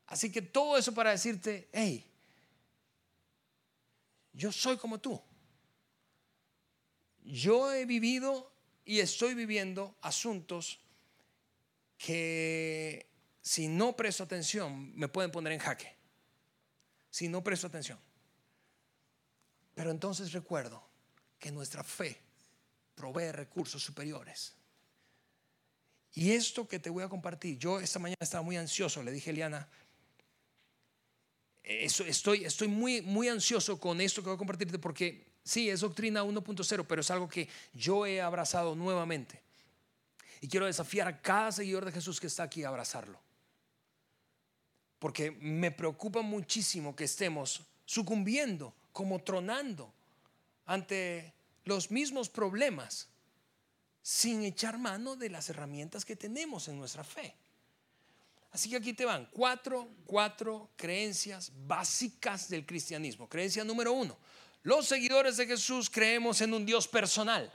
Así 0.08 0.32
que 0.32 0.42
todo 0.42 0.78
eso 0.78 0.94
para 0.94 1.12
decirte, 1.12 1.68
hey, 1.74 2.10
yo 4.32 4.54
soy 4.54 4.78
como 4.78 4.98
tú. 5.02 5.22
Yo 7.22 7.74
he 7.74 7.86
vivido 7.86 8.50
y 8.86 9.02
estoy 9.02 9.34
viviendo 9.34 9.98
asuntos 10.02 10.80
que 11.98 13.10
si 13.42 13.68
no 13.68 13.98
presto 13.98 14.24
atención 14.24 14.96
me 14.96 15.10
pueden 15.10 15.32
poner 15.32 15.52
en 15.52 15.60
jaque. 15.60 15.98
Si 17.10 17.28
no 17.28 17.44
presto 17.44 17.68
atención. 17.68 18.00
Pero 19.74 19.92
entonces 19.92 20.32
recuerdo 20.32 20.88
que 21.40 21.52
nuestra 21.52 21.84
fe 21.84 22.25
provee 22.96 23.32
recursos 23.32 23.84
superiores. 23.84 24.54
Y 26.14 26.32
esto 26.32 26.68
que 26.68 26.80
te 26.80 26.90
voy 26.90 27.04
a 27.04 27.10
compartir, 27.10 27.58
yo 27.60 27.80
esta 27.80 28.00
mañana 28.00 28.18
estaba 28.22 28.42
muy 28.42 28.56
ansioso, 28.56 29.04
le 29.04 29.12
dije 29.12 29.30
a 29.30 29.34
Eliana, 29.34 29.70
estoy, 31.62 32.46
estoy 32.46 32.70
muy, 32.70 33.02
muy 33.02 33.28
ansioso 33.28 33.80
con 33.80 34.00
esto 34.00 34.22
que 34.22 34.30
voy 34.30 34.36
a 34.36 34.40
compartirte 34.40 34.80
porque 34.80 35.26
sí, 35.44 35.70
es 35.70 35.82
doctrina 35.82 36.24
1.0, 36.24 36.86
pero 36.88 37.02
es 37.02 37.12
algo 37.12 37.28
que 37.28 37.50
yo 37.74 38.06
he 38.06 38.22
abrazado 38.22 38.76
nuevamente. 38.76 39.42
Y 40.42 40.48
quiero 40.48 40.66
desafiar 40.66 41.08
a 41.08 41.22
cada 41.22 41.52
seguidor 41.52 41.86
de 41.86 41.92
Jesús 41.92 42.20
que 42.20 42.28
está 42.28 42.44
aquí 42.44 42.64
a 42.64 42.70
abrazarlo. 42.70 43.20
Porque 45.00 45.32
me 45.32 45.72
preocupa 45.72 46.22
muchísimo 46.22 46.96
que 46.96 47.04
estemos 47.04 47.62
sucumbiendo, 47.86 48.74
como 48.92 49.22
tronando 49.22 49.94
ante 50.66 51.35
los 51.66 51.92
mismos 51.92 52.30
problemas 52.30 53.10
sin 54.02 54.44
echar 54.44 54.78
mano 54.78 55.16
de 55.16 55.30
las 55.30 55.50
herramientas 55.50 56.06
que 56.06 56.16
tenemos 56.16 56.68
en 56.68 56.78
nuestra 56.78 57.04
fe. 57.04 57.36
Así 58.52 58.70
que 58.70 58.78
aquí 58.78 58.94
te 58.94 59.04
van 59.04 59.28
cuatro, 59.32 59.90
cuatro 60.06 60.70
creencias 60.78 61.52
básicas 61.68 62.48
del 62.48 62.66
cristianismo. 62.66 63.28
Creencia 63.28 63.64
número 63.64 63.92
uno, 63.92 64.18
los 64.64 64.86
seguidores 64.86 65.38
de 65.38 65.46
Jesús 65.46 65.90
creemos 65.90 66.40
en 66.42 66.54
un 66.54 66.66
Dios 66.66 66.88
personal. 66.88 67.52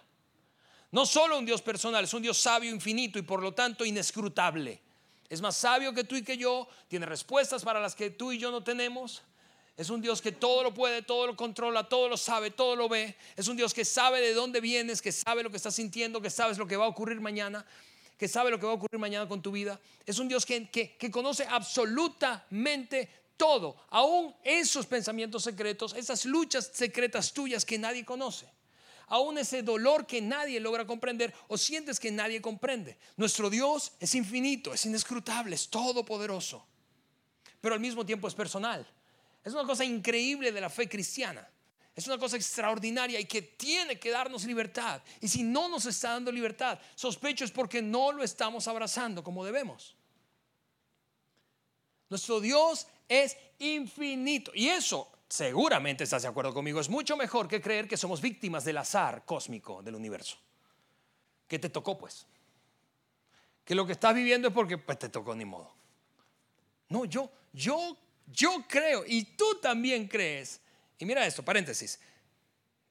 No 0.93 1.07
solo 1.07 1.39
un 1.39 1.47
Dios 1.47 1.63
personal, 1.63 2.05
es 2.05 2.13
un 2.13 2.23
Dios 2.23 2.37
sabio, 2.37 2.71
infinito 2.71 3.19
y 3.19 3.23
por 3.23 3.41
lo 3.41 3.55
tanto 3.55 3.85
inescrutable. 3.85 4.83
Es 5.29 5.41
más 5.41 5.57
sabio 5.57 5.95
que 5.95 6.03
tú 6.03 6.17
y 6.17 6.23
que 6.23 6.37
yo, 6.37 6.69
tiene 6.89 7.07
respuestas 7.07 7.63
para 7.63 7.81
las 7.81 7.95
que 7.95 8.11
tú 8.11 8.33
y 8.33 8.39
yo 8.39 8.51
no 8.51 8.65
tenemos. 8.65 9.23
Es 9.81 9.89
un 9.89 10.03
Dios 10.03 10.21
que 10.21 10.31
todo 10.31 10.63
lo 10.63 10.75
puede, 10.75 11.01
todo 11.01 11.27
lo 11.27 11.35
controla, 11.35 11.89
todo 11.89 12.07
lo 12.07 12.19
sabe, 12.19 12.51
todo 12.51 12.77
lo 12.77 12.87
ve. 12.87 13.17
Es 13.35 13.49
un 13.49 13.57
Dios 13.57 13.73
que 13.73 13.87
sabe 13.87 14.21
de 14.21 14.35
dónde 14.35 14.61
vienes, 14.61 15.01
que 15.01 15.11
sabe 15.11 15.43
lo 15.43 15.49
que 15.49 15.57
estás 15.57 15.75
sintiendo, 15.75 16.21
que 16.21 16.29
sabes 16.29 16.59
lo 16.59 16.67
que 16.67 16.77
va 16.77 16.85
a 16.85 16.89
ocurrir 16.89 17.19
mañana, 17.19 17.65
que 18.19 18.29
sabe 18.29 18.51
lo 18.51 18.61
que 18.61 18.67
va 18.67 18.73
a 18.73 18.75
ocurrir 18.75 19.01
mañana 19.01 19.27
con 19.27 19.41
tu 19.41 19.51
vida. 19.51 19.81
Es 20.05 20.19
un 20.19 20.29
Dios 20.29 20.45
que, 20.45 20.69
que, 20.69 21.11
conoce 21.11 21.47
absolutamente 21.47 23.09
todo, 23.39 23.75
aún 23.89 24.35
esos 24.45 24.85
pensamientos 24.85 25.45
secretos, 25.45 25.95
esas 25.95 26.27
luchas 26.27 26.71
secretas 26.75 27.33
tuyas 27.33 27.65
que 27.65 27.79
nadie 27.79 28.05
conoce. 28.05 28.47
Aún 29.07 29.39
ese 29.39 29.63
dolor 29.63 30.07
que 30.07 30.21
nadie 30.21 30.61
logra 30.61 30.87
comprender 30.87 31.33
o 31.49 31.57
sientes 31.57 31.99
que 31.99 32.11
nadie 32.11 32.43
comprende. 32.43 32.99
Nuestro 33.17 33.49
Dios 33.49 33.93
es 33.99 34.15
infinito, 34.15 34.75
es 34.75 34.85
inescrutable, 34.85 35.55
es 35.55 35.71
todopoderoso, 35.71 36.67
pero 37.63 37.75
al 37.75 37.81
mismo 37.81 38.05
tiempo 38.05 38.29
es 38.29 38.35
personal. 38.35 38.87
Es 39.45 39.53
una 39.53 39.65
cosa 39.65 39.85
increíble 39.85 40.53
de 40.53 40.61
la 40.61 40.71
fe 40.71 40.89
cristiana. 40.89 41.49
Es 41.95 42.07
una 42.07 42.19
cosa 42.19 42.37
extraordinaria 42.37 43.19
y 43.19 43.27
que 43.27 43.43
tiene 43.43 43.99
que 43.99 44.11
darnos 44.11 44.45
libertad. 44.45 45.03
Y 45.21 45.29
si 45.29 45.43
no 45.43 45.69
nos 45.69 45.87
está 45.87 46.11
dando 46.11 46.31
libertad, 46.31 46.79
sospecho 46.95 47.45
es 47.45 47.51
porque 47.51 47.83
no 47.83 48.13
lo 48.13 48.23
estamos 48.23 48.69
abrazando 48.69 49.25
como 49.25 49.45
debemos. 49.45 49.97
Nuestro 52.09 52.41
Dios 52.41 52.87
es 53.09 53.37
infinito. 53.59 54.51
Y 54.55 54.69
eso, 54.69 55.11
seguramente 55.29 56.05
estás 56.05 56.23
de 56.23 56.29
acuerdo 56.29 56.55
conmigo, 56.55 56.81
es 56.81 56.89
mucho 56.89 57.17
mejor 57.17 57.49
que 57.49 57.61
creer 57.61 57.89
que 57.89 57.97
somos 57.97 58.21
víctimas 58.21 58.65
del 58.65 58.79
azar 58.79 59.25
cósmico 59.25 59.83
del 59.83 59.95
universo. 59.95 60.37
Que 61.47 61.59
te 61.59 61.71
tocó 61.71 61.99
pues. 61.99 62.27
Que 63.65 63.75
lo 63.75 63.87
que 63.87 63.93
estás 63.93 64.15
viviendo 64.15 64.49
es 64.49 64.55
porque 64.55 64.79
pues, 64.79 64.99
te 64.99 65.09
tocó 65.09 65.35
ni 65.35 65.45
modo. 65.45 65.73
No, 66.89 67.05
yo, 67.05 67.31
yo 67.53 67.97
yo 68.33 68.65
creo 68.69 69.05
y 69.07 69.25
tú 69.37 69.59
también 69.61 70.07
crees. 70.07 70.61
Y 70.99 71.05
mira 71.05 71.27
esto, 71.27 71.43
paréntesis. 71.43 71.99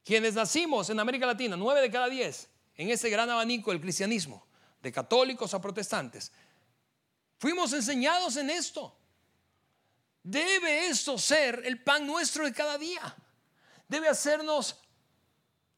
Quienes 0.04 0.34
nacimos 0.34 0.90
en 0.90 0.98
América 0.98 1.26
Latina, 1.26 1.56
nueve 1.56 1.80
de 1.80 1.90
cada 1.90 2.08
diez, 2.08 2.48
en 2.76 2.90
ese 2.90 3.10
gran 3.10 3.28
abanico 3.30 3.70
del 3.70 3.80
cristianismo, 3.80 4.46
de 4.82 4.90
católicos 4.90 5.52
a 5.54 5.60
protestantes, 5.60 6.32
fuimos 7.38 7.72
enseñados 7.72 8.36
en 8.36 8.50
esto. 8.50 8.96
Debe 10.22 10.88
esto 10.88 11.18
ser 11.18 11.62
el 11.64 11.82
pan 11.82 12.06
nuestro 12.06 12.44
de 12.44 12.52
cada 12.52 12.76
día. 12.76 13.14
Debe 13.88 14.08
hacernos 14.08 14.80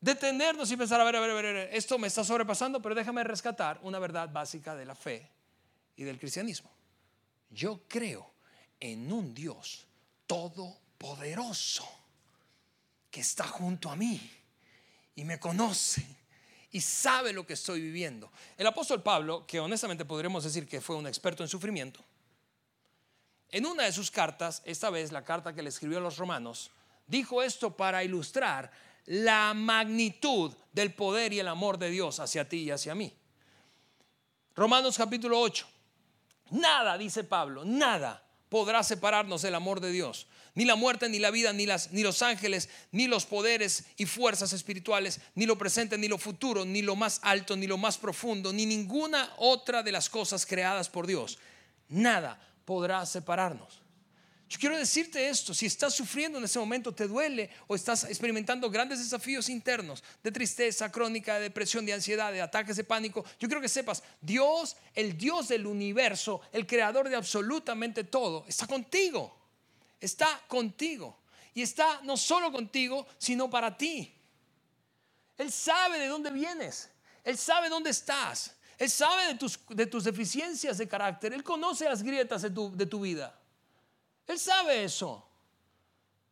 detenernos 0.01 0.71
y 0.71 0.77
pensar, 0.77 1.01
a 1.01 1.05
ver, 1.05 1.17
a 1.17 1.21
ver, 1.21 1.31
a 1.31 1.35
ver, 1.35 1.57
esto 1.73 1.99
me 1.99 2.09
está 2.09 2.25
sobrepasando, 2.25 2.83
pero 2.83 2.95
déjame 2.95 3.23
rescatar 3.23 3.79
una 3.83 3.99
verdad 3.99 4.29
básica 4.31 4.75
de 4.75 4.85
la 4.85 4.95
fe 4.95 5.31
y 5.97 6.05
del 6.05 6.19
cristianismo. 6.19 6.71
Yo 7.51 7.83
creo 7.87 8.32
en 8.83 9.13
un 9.13 9.33
Dios 9.33 9.87
todopoderoso 10.27 11.89
que 13.13 13.21
está 13.21 13.47
junto 13.47 13.89
a 13.89 13.95
mí 13.95 14.21
y 15.15 15.23
me 15.23 15.39
conoce 15.39 16.05
y 16.73 16.81
sabe 16.81 17.33
lo 17.33 17.47
que 17.47 17.53
estoy 17.53 17.81
viviendo. 17.81 18.33
El 18.59 18.67
apóstol 18.67 19.01
Pablo, 19.01 19.47
que 19.47 19.61
honestamente 19.61 20.05
podríamos 20.05 20.43
decir 20.43 20.67
que 20.67 20.81
fue 20.81 20.97
un 20.97 21.07
experto 21.07 21.45
en 21.45 21.49
sufrimiento, 21.49 22.01
en 23.51 23.67
una 23.67 23.85
de 23.85 23.93
sus 23.93 24.11
cartas, 24.11 24.63
esta 24.65 24.91
vez 24.91 25.13
la 25.13 25.25
carta 25.25 25.55
que 25.55 25.63
le 25.63 25.69
escribió 25.69 25.99
a 25.99 26.01
los 26.01 26.17
romanos, 26.17 26.73
dijo 27.07 27.41
esto 27.41 27.77
para 27.77 28.03
ilustrar 28.03 28.73
la 29.05 29.55
magnitud 29.55 30.53
del 30.73 30.93
poder 30.93 31.33
y 31.33 31.39
el 31.39 31.47
amor 31.47 31.79
de 31.79 31.91
Dios 31.91 32.19
hacia 32.19 32.49
ti 32.49 32.63
y 32.63 32.71
hacia 32.73 32.97
mí. 32.97 33.17
Romanos 34.57 34.99
capítulo 34.99 35.39
8. 35.39 35.69
Nada, 36.51 36.99
dice 36.99 37.23
Pablo, 37.23 37.65
nada 37.65 38.27
podrá 38.53 38.83
separarnos 38.83 39.41
del 39.41 39.55
amor 39.55 39.81
de 39.81 39.91
Dios. 39.91 40.27
Ni 40.55 40.67
la 40.67 40.77
muerte, 40.77 41.09
ni 41.09 41.19
la 41.19 41.31
vida, 41.31 41.55
ni, 41.55 41.65
las, 41.65 41.91
ni 41.91 42.03
los 42.03 42.21
ángeles, 42.21 42.69
ni 42.91 43.07
los 43.07 43.25
poderes 43.25 43.85
y 43.97 44.05
fuerzas 44.05 44.53
espirituales, 44.53 45.21
ni 45.35 45.47
lo 45.47 45.57
presente, 45.57 45.97
ni 45.97 46.07
lo 46.07 46.19
futuro, 46.19 46.67
ni 46.67 46.83
lo 46.83 46.95
más 46.95 47.19
alto, 47.23 47.57
ni 47.57 47.67
lo 47.67 47.79
más 47.79 47.97
profundo, 47.97 48.53
ni 48.53 48.67
ninguna 48.67 49.33
otra 49.39 49.83
de 49.83 49.91
las 49.91 50.11
cosas 50.11 50.45
creadas 50.45 50.91
por 50.91 51.07
Dios. 51.07 51.39
Nada 51.89 52.39
podrá 52.67 53.07
separarnos. 53.07 53.82
Yo 54.53 54.59
quiero 54.59 54.77
decirte 54.77 55.31
esto, 55.31 55.55
si 55.55 55.65
estás 55.65 55.95
sufriendo 55.95 56.37
en 56.37 56.45
ese 56.45 56.59
momento, 56.59 56.93
te 56.93 57.09
duele 57.09 57.49
o 57.69 57.75
estás 57.75 58.05
experimentando 58.05 58.69
grandes 58.69 58.99
desafíos 58.99 59.49
internos 59.49 60.05
de 60.23 60.31
tristeza 60.31 60.93
crónica, 60.93 61.37
de 61.37 61.45
depresión, 61.45 61.87
de 61.87 61.95
ansiedad, 61.95 62.31
de 62.31 62.43
ataques 62.43 62.77
de 62.77 62.85
pánico, 62.85 63.25
yo 63.41 63.49
quiero 63.49 63.63
que 63.63 63.69
sepas, 63.71 64.03
Dios, 64.21 64.77
el 64.95 65.17
Dios 65.17 65.49
del 65.49 65.67
universo, 65.67 66.43
el 66.53 66.67
creador 66.67 67.09
de 67.09 67.17
absolutamente 67.17 68.05
todo, 68.05 68.45
está 68.47 68.67
contigo, 68.67 69.35
está 69.99 70.43
contigo. 70.49 71.19
Y 71.55 71.63
está 71.63 72.03
no 72.03 72.19
solo 72.19 72.53
contigo, 72.53 73.07
sino 73.17 73.49
para 73.49 73.75
ti. 73.75 74.15
Él 75.39 75.51
sabe 75.51 75.99
de 75.99 76.09
dónde 76.09 76.31
vienes, 76.31 76.91
Él 77.25 77.39
sabe 77.39 77.71
dónde 77.71 77.89
estás, 77.89 78.55
Él 78.77 78.91
sabe 78.91 79.29
de 79.29 79.35
tus, 79.37 79.59
de 79.71 79.87
tus 79.87 80.05
deficiencias 80.05 80.77
de 80.77 80.87
carácter, 80.87 81.33
Él 81.33 81.43
conoce 81.43 81.87
las 81.87 82.03
grietas 82.03 82.43
de 82.43 82.51
tu, 82.51 82.77
de 82.77 82.85
tu 82.85 83.01
vida. 83.01 83.39
Él 84.27 84.39
sabe 84.39 84.85
eso. 84.85 85.27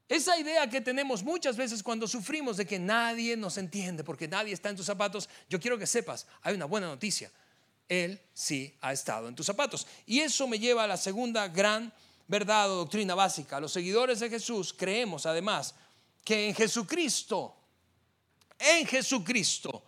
Esa 0.08 0.36
idea 0.36 0.68
que 0.68 0.80
tenemos 0.80 1.22
muchas 1.22 1.56
veces 1.56 1.84
cuando 1.84 2.08
sufrimos 2.08 2.56
de 2.56 2.66
que 2.66 2.80
nadie 2.80 3.36
nos 3.36 3.56
entiende 3.58 4.02
porque 4.02 4.26
nadie 4.26 4.52
está 4.52 4.68
en 4.68 4.76
tus 4.76 4.86
zapatos, 4.86 5.28
yo 5.48 5.60
quiero 5.60 5.78
que 5.78 5.86
sepas, 5.86 6.26
hay 6.42 6.56
una 6.56 6.64
buena 6.64 6.88
noticia. 6.88 7.30
Él 7.88 8.20
sí 8.34 8.76
ha 8.80 8.92
estado 8.92 9.28
en 9.28 9.36
tus 9.36 9.46
zapatos. 9.46 9.86
Y 10.06 10.18
eso 10.18 10.48
me 10.48 10.58
lleva 10.58 10.82
a 10.82 10.88
la 10.88 10.96
segunda 10.96 11.46
gran 11.46 11.92
verdad 12.26 12.72
o 12.72 12.76
doctrina 12.76 13.14
básica. 13.14 13.60
Los 13.60 13.72
seguidores 13.72 14.18
de 14.18 14.30
Jesús 14.30 14.72
creemos 14.72 15.26
además 15.26 15.74
que 16.24 16.48
en 16.48 16.54
Jesucristo, 16.56 17.56
en 18.58 18.86
Jesucristo, 18.86 19.84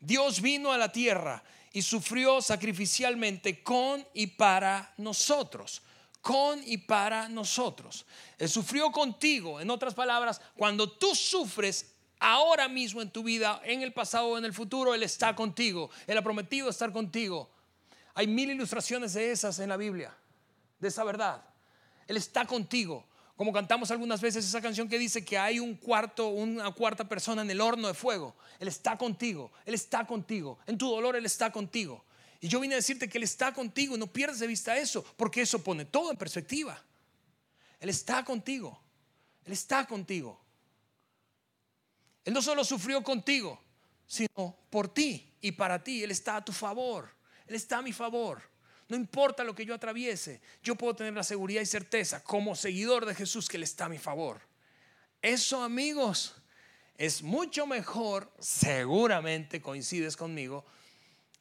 Dios 0.00 0.40
vino 0.40 0.72
a 0.72 0.78
la 0.78 0.90
tierra 0.90 1.42
y 1.72 1.82
sufrió 1.82 2.40
sacrificialmente 2.40 3.62
con 3.62 4.06
y 4.14 4.26
para 4.26 4.94
nosotros 4.96 5.82
con 6.26 6.60
y 6.66 6.76
para 6.76 7.28
nosotros. 7.28 8.04
Él 8.36 8.48
sufrió 8.48 8.90
contigo. 8.90 9.60
En 9.60 9.70
otras 9.70 9.94
palabras, 9.94 10.40
cuando 10.56 10.90
tú 10.90 11.14
sufres 11.14 11.94
ahora 12.18 12.66
mismo 12.66 13.00
en 13.00 13.10
tu 13.10 13.22
vida, 13.22 13.60
en 13.62 13.82
el 13.82 13.92
pasado 13.92 14.30
o 14.30 14.38
en 14.38 14.44
el 14.44 14.52
futuro, 14.52 14.92
Él 14.92 15.04
está 15.04 15.36
contigo. 15.36 15.88
Él 16.04 16.18
ha 16.18 16.22
prometido 16.22 16.68
estar 16.68 16.92
contigo. 16.92 17.48
Hay 18.12 18.26
mil 18.26 18.50
ilustraciones 18.50 19.14
de 19.14 19.30
esas 19.30 19.60
en 19.60 19.68
la 19.68 19.76
Biblia, 19.76 20.16
de 20.80 20.88
esa 20.88 21.04
verdad. 21.04 21.44
Él 22.08 22.16
está 22.16 22.44
contigo. 22.44 23.06
Como 23.36 23.52
cantamos 23.52 23.92
algunas 23.92 24.20
veces 24.20 24.44
esa 24.44 24.60
canción 24.60 24.88
que 24.88 24.98
dice 24.98 25.24
que 25.24 25.38
hay 25.38 25.60
un 25.60 25.76
cuarto, 25.76 26.26
una 26.26 26.72
cuarta 26.72 27.08
persona 27.08 27.42
en 27.42 27.50
el 27.52 27.60
horno 27.60 27.86
de 27.86 27.94
fuego. 27.94 28.34
Él 28.58 28.66
está 28.66 28.98
contigo. 28.98 29.52
Él 29.64 29.74
está 29.74 30.04
contigo. 30.04 30.58
En 30.66 30.76
tu 30.76 30.90
dolor 30.90 31.14
Él 31.14 31.24
está 31.24 31.52
contigo. 31.52 32.04
Y 32.46 32.48
yo 32.48 32.60
vine 32.60 32.76
a 32.76 32.78
decirte 32.78 33.08
que 33.08 33.18
Él 33.18 33.24
está 33.24 33.52
contigo, 33.52 33.96
no 33.96 34.06
pierdas 34.06 34.38
de 34.38 34.46
vista 34.46 34.76
eso, 34.78 35.02
porque 35.16 35.40
eso 35.40 35.64
pone 35.64 35.84
todo 35.84 36.12
en 36.12 36.16
perspectiva. 36.16 36.80
Él 37.80 37.88
está 37.88 38.24
contigo, 38.24 38.80
Él 39.44 39.52
está 39.52 39.84
contigo. 39.84 40.40
Él 42.24 42.32
no 42.32 42.40
solo 42.40 42.62
sufrió 42.62 43.02
contigo, 43.02 43.60
sino 44.06 44.56
por 44.70 44.94
ti 44.94 45.34
y 45.40 45.50
para 45.50 45.82
ti. 45.82 46.04
Él 46.04 46.12
está 46.12 46.36
a 46.36 46.44
tu 46.44 46.52
favor, 46.52 47.10
Él 47.48 47.56
está 47.56 47.78
a 47.78 47.82
mi 47.82 47.92
favor. 47.92 48.40
No 48.86 48.96
importa 48.96 49.42
lo 49.42 49.52
que 49.52 49.66
yo 49.66 49.74
atraviese, 49.74 50.40
yo 50.62 50.76
puedo 50.76 50.94
tener 50.94 51.14
la 51.14 51.24
seguridad 51.24 51.62
y 51.62 51.66
certeza 51.66 52.22
como 52.22 52.54
seguidor 52.54 53.06
de 53.06 53.16
Jesús 53.16 53.48
que 53.48 53.56
Él 53.56 53.64
está 53.64 53.86
a 53.86 53.88
mi 53.88 53.98
favor. 53.98 54.40
Eso, 55.20 55.64
amigos, 55.64 56.36
es 56.96 57.24
mucho 57.24 57.66
mejor, 57.66 58.32
seguramente 58.38 59.60
coincides 59.60 60.16
conmigo, 60.16 60.64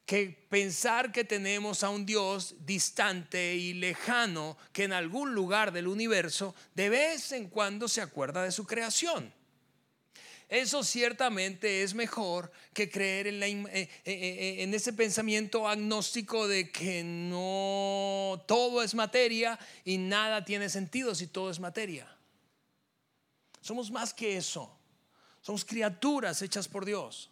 que 0.05 0.47
pensar 0.49 1.11
que 1.11 1.23
tenemos 1.23 1.83
a 1.83 1.89
un 1.89 2.05
Dios 2.05 2.55
distante 2.59 3.55
y 3.55 3.73
lejano 3.73 4.57
que 4.71 4.83
en 4.83 4.93
algún 4.93 5.33
lugar 5.33 5.71
del 5.71 5.87
universo 5.87 6.53
de 6.75 6.89
vez 6.89 7.31
en 7.31 7.49
cuando 7.49 7.87
se 7.87 8.01
acuerda 8.01 8.43
de 8.43 8.51
su 8.51 8.65
creación. 8.65 9.33
Eso 10.47 10.83
ciertamente 10.83 11.81
es 11.81 11.95
mejor 11.95 12.51
que 12.71 12.87
creer 12.87 13.25
en, 13.27 13.41
eh, 13.41 13.69
eh, 13.71 13.89
eh, 14.05 14.55
en, 14.59 14.75
ese 14.75 14.93
pensamiento 14.93 15.67
agnóstico 15.67 16.47
de 16.47 16.71
que 16.71 17.03
no 17.03 18.43
todo 18.47 18.83
es 18.83 18.93
materia 18.93 19.57
y 19.83 19.97
nada 19.97 20.45
tiene 20.45 20.69
sentido 20.69 21.15
si 21.15 21.25
todo 21.25 21.49
es 21.49 21.59
materia. 21.59 22.07
Somos 23.59 23.89
más 23.89 24.13
que 24.13 24.37
eso. 24.37 24.71
Somos 25.41 25.65
criaturas 25.65 26.43
hechas 26.43 26.67
por 26.67 26.85
Dios. 26.85 27.31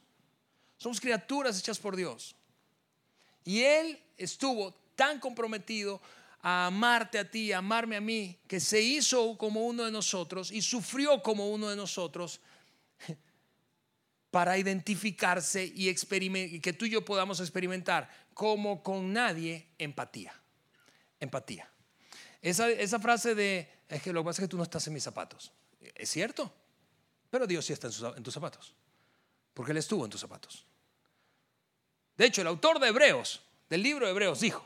Somos 0.77 0.99
criaturas 0.99 1.59
hechas 1.59 1.77
por 1.77 1.95
Dios. 1.95 2.35
Y 3.45 3.61
Él 3.61 3.99
estuvo 4.17 4.73
tan 4.95 5.19
comprometido 5.19 6.01
a 6.41 6.67
amarte 6.67 7.17
a 7.19 7.29
ti, 7.29 7.51
a 7.51 7.59
amarme 7.59 7.95
a 7.95 8.01
mí, 8.01 8.37
que 8.47 8.59
se 8.59 8.81
hizo 8.81 9.37
como 9.37 9.65
uno 9.65 9.85
de 9.85 9.91
nosotros 9.91 10.51
y 10.51 10.61
sufrió 10.61 11.23
como 11.23 11.49
uno 11.49 11.69
de 11.69 11.75
nosotros 11.75 12.41
para 14.29 14.57
identificarse 14.57 15.63
y, 15.63 15.93
que 16.59 16.73
tú 16.73 16.85
y 16.85 16.89
yo 16.89 17.05
podamos 17.05 17.39
experimentar 17.39 18.09
como 18.33 18.83
con 18.83 19.13
nadie 19.13 19.67
empatía. 19.77 20.33
Empatía. 21.19 21.69
Esa, 22.41 22.99
frase 22.99 23.35
de, 23.35 23.69
es 23.87 24.01
que 24.01 24.11
lo 24.11 24.21
que 24.21 24.25
pasa 24.25 24.41
es 24.41 24.47
que 24.47 24.51
tú 24.51 24.57
no 24.57 24.63
estás 24.63 24.85
en 24.87 24.93
mis 24.93 25.03
zapatos. 25.03 25.53
Es 25.95 26.09
cierto, 26.09 26.51
pero 27.29 27.47
Dios 27.47 27.65
sí 27.65 27.71
está 27.71 27.87
en, 27.87 28.17
en 28.17 28.23
tus 28.23 28.33
zapatos, 28.33 28.73
porque 29.53 29.71
Él 29.71 29.77
estuvo 29.77 30.03
en 30.03 30.11
tus 30.11 30.19
zapatos. 30.19 30.65
De 32.17 32.25
hecho, 32.25 32.41
el 32.41 32.47
autor 32.47 32.79
de 32.79 32.89
Hebreos, 32.89 33.41
del 33.69 33.81
libro 33.81 34.05
de 34.05 34.11
Hebreos, 34.11 34.39
dijo, 34.39 34.65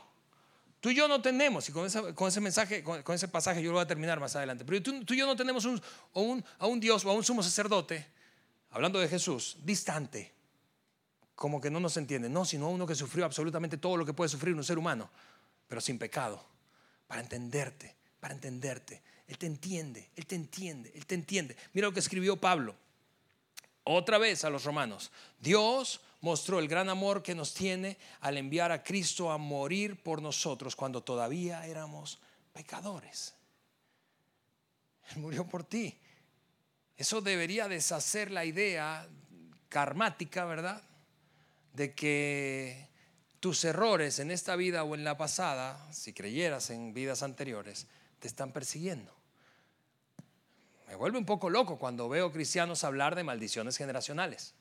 tú 0.80 0.90
y 0.90 0.94
yo 0.94 1.08
no 1.08 1.22
tenemos, 1.22 1.68
y 1.68 1.72
con, 1.72 1.86
ese 1.86 2.40
mensaje, 2.40 2.82
con, 2.82 3.14
ese 3.14 3.28
pasaje 3.28 3.62
yo 3.62 3.70
lo 3.70 3.76
voy 3.76 3.84
a 3.84 3.86
terminar 3.86 4.20
más 4.20 4.36
adelante, 4.36 4.64
pero 4.64 4.82
tú, 4.82 5.14
y 5.14 5.16
yo 5.16 5.26
no 5.26 5.36
tenemos 5.36 5.66
a 5.66 6.66
un 6.66 6.80
Dios 6.80 7.04
o 7.04 7.10
a 7.10 7.14
un 7.14 7.24
sumo 7.24 7.42
sacerdote, 7.42 8.06
hablando 8.70 8.98
de 8.98 9.08
Jesús, 9.08 9.56
distante, 9.62 10.32
como 11.34 11.60
que 11.60 11.70
no 11.70 11.80
nos 11.80 11.96
entiende, 11.96 12.28
no, 12.28 12.44
sino 12.44 12.66
a 12.66 12.68
uno 12.68 12.86
que 12.86 12.94
sufrió 12.94 13.24
absolutamente 13.24 13.76
todo 13.76 13.96
lo 13.96 14.04
que 14.04 14.12
puede 14.12 14.28
sufrir 14.28 14.54
un 14.54 14.64
ser 14.64 14.76
humano, 14.76 15.08
pero 15.68 15.80
sin 15.80 15.98
pecado, 15.98 16.44
para 17.06 17.20
entenderte, 17.20 17.94
para 18.20 18.34
entenderte. 18.34 19.02
Él 19.28 19.38
te 19.38 19.46
entiende, 19.46 20.10
Él 20.16 20.26
te 20.26 20.34
entiende, 20.34 20.90
Él 20.94 21.06
te 21.06 21.14
entiende. 21.14 21.56
Mira 21.74 21.86
lo 21.86 21.94
que 21.94 22.00
escribió 22.00 22.36
Pablo, 22.36 22.74
otra 23.84 24.18
vez 24.18 24.44
a 24.44 24.50
los 24.50 24.64
romanos. 24.64 25.12
Dios 25.38 26.00
mostró 26.20 26.58
el 26.58 26.68
gran 26.68 26.88
amor 26.88 27.22
que 27.22 27.34
nos 27.34 27.54
tiene 27.54 27.98
al 28.20 28.36
enviar 28.36 28.72
a 28.72 28.82
Cristo 28.82 29.30
a 29.30 29.38
morir 29.38 30.02
por 30.02 30.20
nosotros 30.20 30.74
cuando 30.74 31.02
todavía 31.02 31.66
éramos 31.66 32.18
pecadores. 32.52 33.34
Él 35.10 35.18
murió 35.22 35.46
por 35.46 35.64
ti. 35.64 35.98
Eso 36.96 37.20
debería 37.20 37.68
deshacer 37.68 38.30
la 38.30 38.44
idea 38.44 39.08
karmática, 39.68 40.44
¿verdad? 40.44 40.82
De 41.72 41.94
que 41.94 42.88
tus 43.40 43.64
errores 43.64 44.18
en 44.18 44.30
esta 44.30 44.56
vida 44.56 44.82
o 44.82 44.94
en 44.94 45.04
la 45.04 45.16
pasada, 45.16 45.92
si 45.92 46.12
creyeras 46.12 46.70
en 46.70 46.92
vidas 46.92 47.22
anteriores, 47.22 47.86
te 48.18 48.26
están 48.26 48.52
persiguiendo. 48.52 49.14
Me 50.88 50.96
vuelve 50.96 51.18
un 51.18 51.26
poco 51.26 51.50
loco 51.50 51.78
cuando 51.78 52.08
veo 52.08 52.32
cristianos 52.32 52.82
hablar 52.82 53.14
de 53.14 53.22
maldiciones 53.22 53.76
generacionales. 53.76 54.54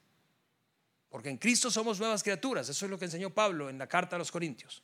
Porque 1.10 1.30
en 1.30 1.38
Cristo 1.38 1.72
somos 1.72 2.00
nuevas 2.00 2.24
criaturas. 2.24 2.68
Eso 2.70 2.86
es 2.86 2.92
lo 2.92 3.00
que 3.00 3.06
enseñó 3.06 3.30
Pablo 3.30 3.70
en 3.70 3.78
la 3.78 3.88
carta 3.88 4.16
a 4.16 4.20
los 4.20 4.32
Corintios. 4.32 4.84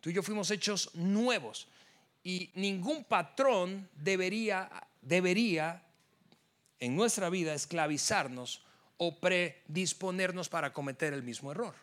Tú 0.00 0.10
y 0.10 0.12
yo 0.12 0.22
fuimos 0.22 0.50
hechos 0.50 0.90
nuevos. 0.94 1.68
Y 2.22 2.50
ningún 2.54 3.04
patrón 3.04 3.88
debería, 3.94 4.70
debería 5.00 5.82
en 6.78 6.96
nuestra 6.96 7.30
vida 7.30 7.54
esclavizarnos 7.54 8.62
o 8.96 9.18
predisponernos 9.18 10.48
para 10.48 10.72
cometer 10.72 11.12
el 11.12 11.22
mismo 11.22 11.50
error. 11.50 11.74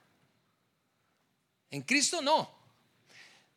En 1.71 1.81
Cristo 1.81 2.21
no. 2.21 2.57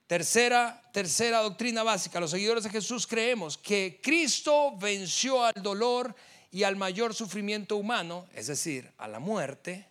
Tercera, 0.07 0.83
tercera 0.93 1.39
doctrina 1.41 1.83
básica, 1.83 2.21
los 2.21 2.33
seguidores 2.33 2.65
de 2.65 2.71
Jesús 2.71 3.07
creemos 3.07 3.57
que 3.57 4.01
Cristo 4.03 4.77
venció 4.77 5.45
al 5.45 5.55
dolor 5.63 6.15
y 6.53 6.65
al 6.65 6.77
mayor 6.77 7.15
sufrimiento 7.15 7.77
humano, 7.77 8.29
es 8.35 8.47
decir, 8.47 8.93
a 8.99 9.09
la 9.09 9.19
muerte, 9.19 9.87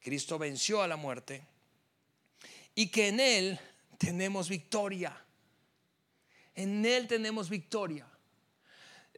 Cristo 0.00 0.38
venció 0.38 0.80
a 0.80 0.88
la 0.88 0.96
muerte, 0.96 1.44
y 2.76 2.88
que 2.90 3.08
en 3.08 3.18
Él 3.18 3.60
tenemos 3.98 4.48
victoria. 4.48 5.20
En 6.54 6.86
Él 6.86 7.08
tenemos 7.08 7.50
victoria. 7.50 8.06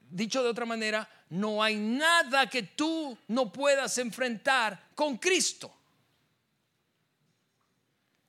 Dicho 0.00 0.42
de 0.42 0.48
otra 0.48 0.64
manera, 0.64 1.06
no 1.28 1.62
hay 1.62 1.76
nada 1.76 2.48
que 2.48 2.62
tú 2.62 3.18
no 3.28 3.52
puedas 3.52 3.98
enfrentar 3.98 4.88
con 4.94 5.18
Cristo. 5.18 5.74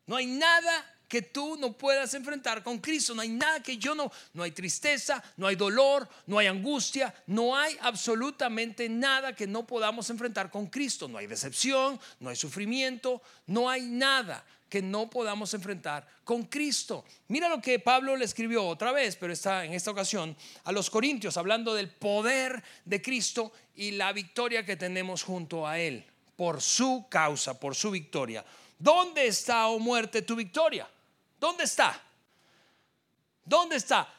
No 0.05 0.17
hay 0.17 0.25
nada 0.25 0.96
que 1.07 1.21
tú 1.21 1.57
no 1.57 1.73
puedas 1.73 2.13
enfrentar 2.13 2.63
con 2.63 2.79
Cristo. 2.79 3.15
No 3.15 3.21
hay 3.21 3.29
nada 3.29 3.61
que 3.61 3.77
yo 3.77 3.95
no, 3.95 4.11
no 4.33 4.43
hay 4.43 4.51
tristeza, 4.51 5.23
no 5.37 5.47
hay 5.47 5.55
dolor, 5.55 6.07
no 6.25 6.37
hay 6.37 6.47
angustia, 6.47 7.13
no 7.27 7.55
hay 7.55 7.77
absolutamente 7.81 8.89
nada 8.89 9.35
que 9.35 9.47
no 9.47 9.65
podamos 9.65 10.09
enfrentar 10.09 10.51
con 10.51 10.67
Cristo. 10.67 11.07
No 11.07 11.17
hay 11.17 11.27
decepción, 11.27 11.99
no 12.19 12.29
hay 12.29 12.35
sufrimiento, 12.35 13.21
no 13.45 13.69
hay 13.69 13.81
nada 13.81 14.43
que 14.69 14.81
no 14.81 15.09
podamos 15.09 15.53
enfrentar 15.53 16.05
con 16.23 16.43
Cristo. 16.43 17.05
Mira 17.29 17.47
lo 17.47 17.61
que 17.61 17.79
Pablo 17.79 18.15
le 18.17 18.25
escribió 18.25 18.65
otra 18.65 18.91
vez, 18.91 19.15
pero 19.15 19.31
está 19.31 19.63
en 19.63 19.73
esta 19.73 19.91
ocasión 19.91 20.35
a 20.65 20.71
los 20.71 20.89
Corintios, 20.89 21.37
hablando 21.37 21.73
del 21.73 21.89
poder 21.89 22.61
de 22.83 23.01
Cristo 23.01 23.53
y 23.75 23.91
la 23.91 24.11
victoria 24.11 24.65
que 24.65 24.75
tenemos 24.75 25.23
junto 25.23 25.65
a 25.65 25.79
Él, 25.79 26.05
por 26.35 26.61
su 26.61 27.05
causa, 27.09 27.57
por 27.57 27.75
su 27.75 27.91
victoria. 27.91 28.43
¿Dónde 28.77 29.27
está, 29.27 29.67
oh 29.67 29.79
muerte, 29.79 30.21
tu 30.21 30.35
victoria? 30.35 30.87
¿Dónde 31.39 31.63
está? 31.63 32.01
¿Dónde 33.43 33.77
está? 33.77 34.13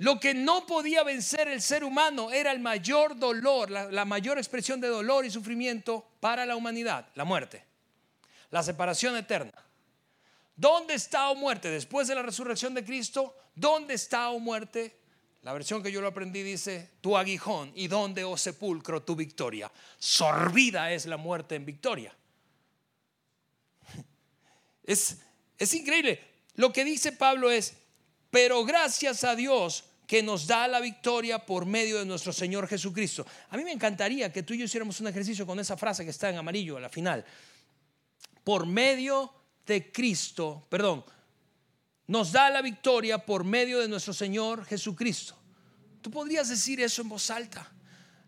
Lo 0.00 0.18
que 0.18 0.32
no 0.32 0.66
podía 0.66 1.02
vencer 1.02 1.46
el 1.48 1.60
ser 1.60 1.84
humano 1.84 2.30
era 2.30 2.52
el 2.52 2.58
mayor 2.58 3.18
dolor, 3.18 3.70
la, 3.70 4.04
mayor 4.06 4.38
expresión 4.38 4.80
de 4.80 4.88
dolor 4.88 5.26
y 5.26 5.30
sufrimiento 5.30 6.06
para 6.20 6.46
la 6.46 6.56
humanidad, 6.56 7.06
la 7.16 7.24
muerte, 7.24 7.62
la 8.50 8.62
separación 8.62 9.14
eterna. 9.16 9.52
¿Dónde 10.56 10.94
está, 10.94 11.28
oh 11.28 11.34
muerte, 11.34 11.68
después 11.68 12.08
de 12.08 12.14
la 12.14 12.22
resurrección 12.22 12.72
de 12.72 12.82
Cristo? 12.82 13.36
¿Dónde 13.54 13.92
está, 13.92 14.30
oh 14.30 14.38
muerte? 14.38 14.96
La 15.42 15.52
versión 15.52 15.82
que 15.82 15.92
yo 15.92 16.00
lo 16.00 16.08
aprendí 16.08 16.42
dice, 16.42 16.92
tu 17.02 17.16
aguijón 17.16 17.70
y 17.74 17.86
dónde, 17.88 18.24
oh 18.24 18.38
sepulcro, 18.38 19.02
tu 19.02 19.14
victoria. 19.14 19.70
Sorbida 19.98 20.92
es 20.92 21.04
la 21.04 21.18
muerte 21.18 21.56
en 21.56 21.66
victoria. 21.66 22.14
Es, 24.82 25.18
es 25.60 25.74
increíble. 25.74 26.18
Lo 26.56 26.72
que 26.72 26.84
dice 26.84 27.12
Pablo 27.12 27.50
es, 27.50 27.74
pero 28.30 28.64
gracias 28.64 29.22
a 29.24 29.36
Dios 29.36 29.84
que 30.06 30.22
nos 30.22 30.46
da 30.46 30.66
la 30.66 30.80
victoria 30.80 31.46
por 31.46 31.66
medio 31.66 31.98
de 31.98 32.06
nuestro 32.06 32.32
Señor 32.32 32.66
Jesucristo. 32.66 33.24
A 33.50 33.56
mí 33.56 33.62
me 33.62 33.70
encantaría 33.70 34.32
que 34.32 34.42
tú 34.42 34.54
y 34.54 34.58
yo 34.58 34.64
hiciéramos 34.64 34.98
un 35.00 35.06
ejercicio 35.06 35.46
con 35.46 35.60
esa 35.60 35.76
frase 35.76 36.02
que 36.02 36.10
está 36.10 36.30
en 36.30 36.38
amarillo 36.38 36.78
a 36.78 36.80
la 36.80 36.88
final. 36.88 37.24
Por 38.42 38.66
medio 38.66 39.32
de 39.66 39.92
Cristo, 39.92 40.66
perdón, 40.68 41.04
nos 42.06 42.32
da 42.32 42.50
la 42.50 42.62
victoria 42.62 43.18
por 43.24 43.44
medio 43.44 43.78
de 43.78 43.86
nuestro 43.86 44.12
Señor 44.12 44.64
Jesucristo. 44.64 45.36
Tú 46.00 46.10
podrías 46.10 46.48
decir 46.48 46.80
eso 46.80 47.02
en 47.02 47.10
voz 47.10 47.30
alta 47.30 47.70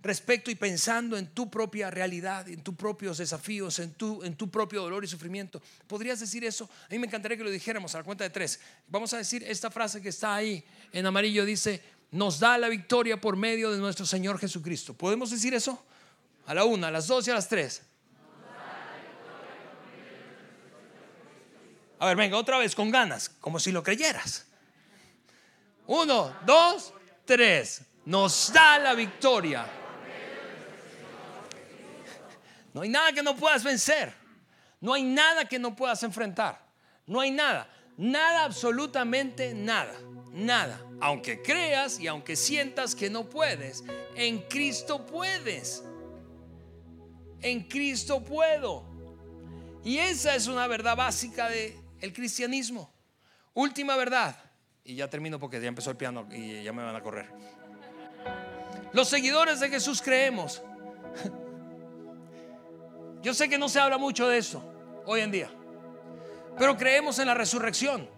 respecto 0.03 0.51
y 0.51 0.57
pensando 0.57 1.17
en 1.17 1.29
tu 1.29 1.49
propia 1.49 1.91
realidad, 1.91 2.49
en 2.49 2.63
tus 2.63 2.75
propios 2.75 3.19
desafíos, 3.19 3.79
en 3.79 3.93
tu, 3.95 4.23
en 4.25 4.35
tu 4.35 4.51
propio 4.51 4.83
dolor 4.83 5.05
y 5.05 5.07
sufrimiento. 5.07 5.63
¿Podrías 5.87 6.19
decir 6.19 6.45
eso? 6.45 6.69
A 6.87 6.93
mí 6.93 6.99
me 6.99 7.07
encantaría 7.07 7.37
que 7.37 7.45
lo 7.45 7.51
dijéramos 7.51 7.95
a 7.95 7.99
la 7.99 8.05
cuenta 8.05 8.25
de 8.25 8.31
tres. 8.31 8.59
Vamos 8.89 9.13
a 9.15 9.19
decir 9.19 9.45
esta 9.45 9.71
frase 9.71 10.03
que 10.03 10.09
está 10.09 10.35
ahí 10.35 10.65
en 10.93 11.07
amarillo, 11.07 11.45
dice, 11.45 11.81
nos 12.11 12.41
da 12.41 12.59
la 12.59 12.69
victoria 12.69 13.21
por 13.21 13.37
medio 13.37 13.71
de 13.71 13.79
nuestro 13.79 14.05
Señor 14.05 14.39
Jesucristo. 14.39 14.93
¿Podemos 14.93 15.31
decir 15.31 15.55
eso? 15.55 15.83
A 16.47 16.55
la 16.55 16.65
una, 16.65 16.89
a 16.89 16.91
las 16.91 17.07
dos 17.07 17.27
y 17.29 17.31
a 17.31 17.35
las 17.35 17.49
tres. 17.49 17.83
A 22.01 22.07
ver, 22.07 22.17
venga, 22.17 22.37
otra 22.37 22.59
vez 22.59 22.75
con 22.75 22.91
ganas, 22.91 23.29
como 23.29 23.61
si 23.61 23.71
lo 23.71 23.85
creyeras. 23.85 24.47
Uno, 25.87 26.37
dos, 26.45 26.93
tres. 27.25 27.83
Nos 28.05 28.53
da 28.53 28.81
la 28.81 28.95
victoria 28.95 29.82
no 32.75 32.81
hay 32.81 32.89
nada 32.89 33.13
que 33.13 33.23
no 33.23 33.37
puedas 33.37 33.63
vencer. 33.63 34.15
No 34.81 34.95
hay 34.95 35.03
nada 35.03 35.45
que 35.45 35.59
no 35.59 35.77
puedas 35.77 36.03
enfrentar. 36.03 36.61
No 37.07 37.21
hay 37.21 37.31
nada. 37.31 37.69
Nada, 37.97 38.45
absolutamente 38.45 39.55
nada. 39.55 39.95
Nada. 40.33 40.81
Aunque 41.01 41.43
creas 41.43 42.01
y 42.01 42.07
aunque 42.07 42.37
sientas 42.37 42.95
que 42.95 43.11
no 43.11 43.29
puedes, 43.29 43.85
en 44.17 44.41
Cristo 44.49 45.07
puedes. 45.07 45.85
En 47.41 47.69
Cristo 47.69 48.25
puedo. 48.25 48.85
Y 49.85 49.99
esa 49.99 50.35
es 50.35 50.47
una 50.47 50.67
verdad 50.67 50.97
básica 50.97 51.49
del 51.49 51.75
el 52.01 52.13
cristianismo. 52.13 52.93
Última 53.55 53.97
verdad. 53.97 54.37
Y 54.85 54.97
ya 54.97 55.09
termino 55.09 55.39
porque 55.39 55.61
ya 55.61 55.69
empezó 55.69 55.91
el 55.91 55.97
piano 55.97 56.27
y 56.33 56.63
ya 56.63 56.73
me 56.73 56.83
van 56.83 56.97
a 56.97 57.03
correr. 57.03 57.31
Los 58.93 59.09
seguidores 59.09 59.61
de 59.61 59.69
Jesús 59.69 60.03
creemos 60.03 60.63
yo 63.23 63.33
sé 63.33 63.49
que 63.49 63.59
no 63.59 63.69
se 63.69 63.81
habla 63.81 63.99
mucho 63.99 64.29
de 64.29 64.39
eso 64.39 64.63
hoy 65.07 65.21
en 65.21 65.31
día, 65.31 65.51
pero 66.59 66.77
creemos 66.77 67.19
en 67.19 67.27
la 67.27 67.35
resurrección. 67.35 68.09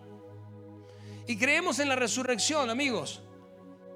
Y 1.27 1.39
creemos 1.39 1.79
en 1.79 1.89
la 1.89 1.97
resurrección, 1.97 2.69
amigos. 2.69 3.23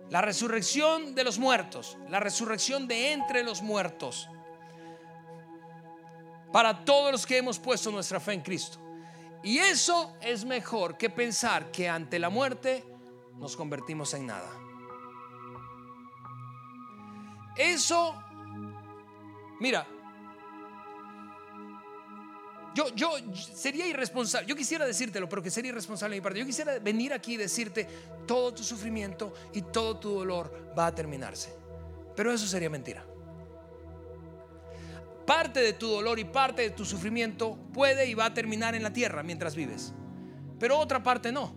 La 0.08 0.22
resurrección 0.22 1.14
de 1.14 1.24
los 1.24 1.38
muertos, 1.38 1.98
la 2.08 2.20
resurrección 2.20 2.88
de 2.88 3.12
entre 3.12 3.42
los 3.42 3.60
muertos. 3.60 4.28
Para 6.50 6.86
todos 6.86 7.12
los 7.12 7.26
que 7.26 7.36
hemos 7.36 7.58
puesto 7.58 7.90
nuestra 7.90 8.18
fe 8.18 8.32
en 8.32 8.40
Cristo. 8.40 8.78
Y 9.42 9.58
eso 9.58 10.16
es 10.22 10.46
mejor 10.46 10.96
que 10.96 11.10
pensar 11.10 11.70
que 11.70 11.88
ante 11.88 12.18
la 12.18 12.30
muerte 12.30 12.84
nos 13.36 13.54
convertimos 13.54 14.14
en 14.14 14.26
nada. 14.26 14.50
Eso, 17.56 18.14
mira, 19.60 19.86
yo, 22.78 22.94
yo 22.94 23.34
sería 23.34 23.86
irresponsable, 23.86 24.46
yo 24.46 24.54
quisiera 24.54 24.86
decírtelo, 24.86 25.28
pero 25.28 25.42
que 25.42 25.50
sería 25.50 25.70
irresponsable 25.70 26.14
de 26.14 26.20
mi 26.20 26.22
parte. 26.22 26.38
Yo 26.38 26.46
quisiera 26.46 26.78
venir 26.78 27.12
aquí 27.12 27.34
y 27.34 27.36
decirte, 27.36 27.88
todo 28.26 28.54
tu 28.54 28.62
sufrimiento 28.62 29.34
y 29.52 29.62
todo 29.62 29.98
tu 29.98 30.10
dolor 30.10 30.72
va 30.78 30.86
a 30.86 30.94
terminarse. 30.94 31.52
Pero 32.14 32.32
eso 32.32 32.46
sería 32.46 32.70
mentira. 32.70 33.04
Parte 35.26 35.60
de 35.60 35.72
tu 35.72 35.88
dolor 35.88 36.18
y 36.18 36.24
parte 36.24 36.62
de 36.62 36.70
tu 36.70 36.84
sufrimiento 36.84 37.56
puede 37.74 38.06
y 38.06 38.14
va 38.14 38.26
a 38.26 38.34
terminar 38.34 38.74
en 38.74 38.82
la 38.82 38.92
tierra 38.92 39.22
mientras 39.22 39.54
vives. 39.54 39.92
Pero 40.58 40.78
otra 40.78 41.02
parte 41.02 41.32
no. 41.32 41.54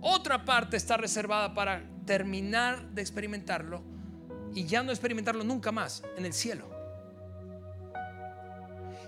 Otra 0.00 0.44
parte 0.44 0.76
está 0.76 0.96
reservada 0.96 1.54
para 1.54 1.82
terminar 2.06 2.90
de 2.90 3.02
experimentarlo 3.02 3.82
y 4.54 4.64
ya 4.64 4.82
no 4.82 4.92
experimentarlo 4.92 5.44
nunca 5.44 5.72
más 5.72 6.02
en 6.16 6.24
el 6.24 6.32
cielo. 6.32 6.75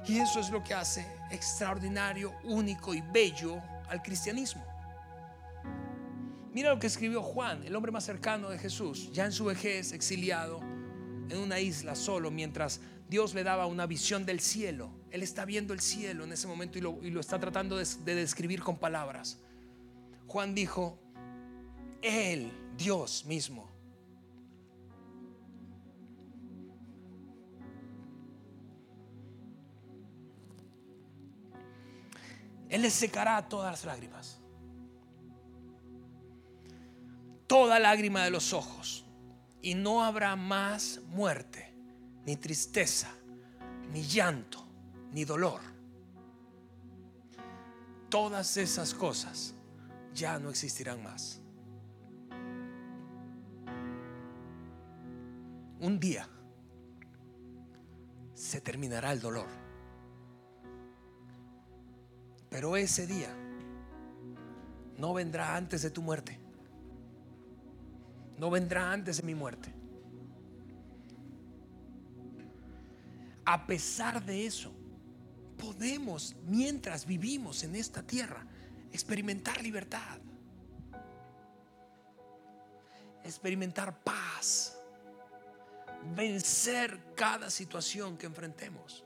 Y 0.07 0.19
eso 0.19 0.41
es 0.41 0.51
lo 0.51 0.63
que 0.63 0.75
hace 0.75 1.07
extraordinario, 1.31 2.35
único 2.45 2.95
y 2.95 3.03
bello 3.03 3.61
al 3.89 4.03
cristianismo. 4.03 4.65
Mira 6.53 6.71
lo 6.71 6.79
que 6.79 6.87
escribió 6.87 7.23
Juan, 7.23 7.63
el 7.65 7.77
hombre 7.77 7.93
más 7.93 8.05
cercano 8.05 8.49
de 8.49 8.59
Jesús, 8.59 9.11
ya 9.13 9.25
en 9.25 9.33
su 9.33 9.45
vejez, 9.45 9.93
exiliado 9.93 10.61
en 10.61 11.39
una 11.39 11.61
isla 11.61 11.95
solo, 11.95 12.31
mientras 12.31 12.81
Dios 13.09 13.35
le 13.35 13.45
daba 13.45 13.67
una 13.67 13.87
visión 13.87 14.25
del 14.27 14.41
cielo. 14.41 14.91
Él 15.11 15.23
está 15.23 15.45
viendo 15.45 15.75
el 15.75 15.81
cielo 15.81 16.25
en 16.25 16.33
ese 16.33 16.47
momento 16.47 16.79
y 16.79 16.81
lo, 16.81 17.21
está 17.21 17.39
tratando 17.39 17.77
de, 17.77 17.87
de 18.05 18.15
describir 18.15 18.63
con 18.63 18.77
palabras. 18.77 19.39
Juan 20.27 20.55
dijo, 20.55 20.99
Él, 22.03 22.51
Dios 22.77 23.25
mismo, 23.27 23.71
Él 32.69 32.83
le 32.83 32.91
secará 32.91 33.49
todas 33.49 33.73
las 33.73 33.85
lágrimas. 33.85 34.41
Toda 37.47 37.79
lágrima 37.79 38.25
de 38.25 38.31
los 38.31 38.53
ojos. 38.53 39.07
Y 39.63 39.75
no 39.75 40.05
habrá 40.05 40.37
más 40.37 41.01
muerte, 41.09 41.75
ni 42.25 42.37
tristeza, 42.37 43.11
ni 43.91 44.03
llanto, 44.03 44.65
ni 45.13 45.25
dolor. 45.25 45.61
Todas 48.09 48.57
esas 48.57 48.95
cosas 48.95 49.55
ya 50.15 50.39
no 50.39 50.51
existirán 50.51 51.03
más. 51.03 51.41
Un 55.81 55.99
día 56.01 56.29
se 58.35 58.61
terminará 58.61 59.13
el 59.13 59.21
dolor 59.21 59.68
pero 62.51 62.77
ese 62.77 63.07
día 63.07 63.35
no 64.97 65.15
vendrá 65.15 65.57
antes 65.57 65.83
de 65.83 65.91
tu 65.91 66.03
muerte. 66.03 66.39
No 68.37 68.51
vendrá 68.51 68.93
antes 68.93 69.19
de 69.19 69.23
mi 69.25 69.35
muerte. 69.35 69.73
A 73.45 73.67
pesar 73.67 74.25
de 74.25 74.47
eso, 74.47 74.73
podemos, 75.57 76.37
mientras 76.47 77.07
vivimos 77.07 77.65
en 77.65 77.75
esta 77.75 78.03
tierra, 78.03 78.47
experimentar 78.93 79.63
libertad, 79.63 80.19
experimentar 83.25 84.03
paz, 84.03 84.79
vencer 86.15 87.15
cada 87.15 87.51
situación 87.51 88.17
que 88.17 88.27
enfrentemos. 88.27 89.05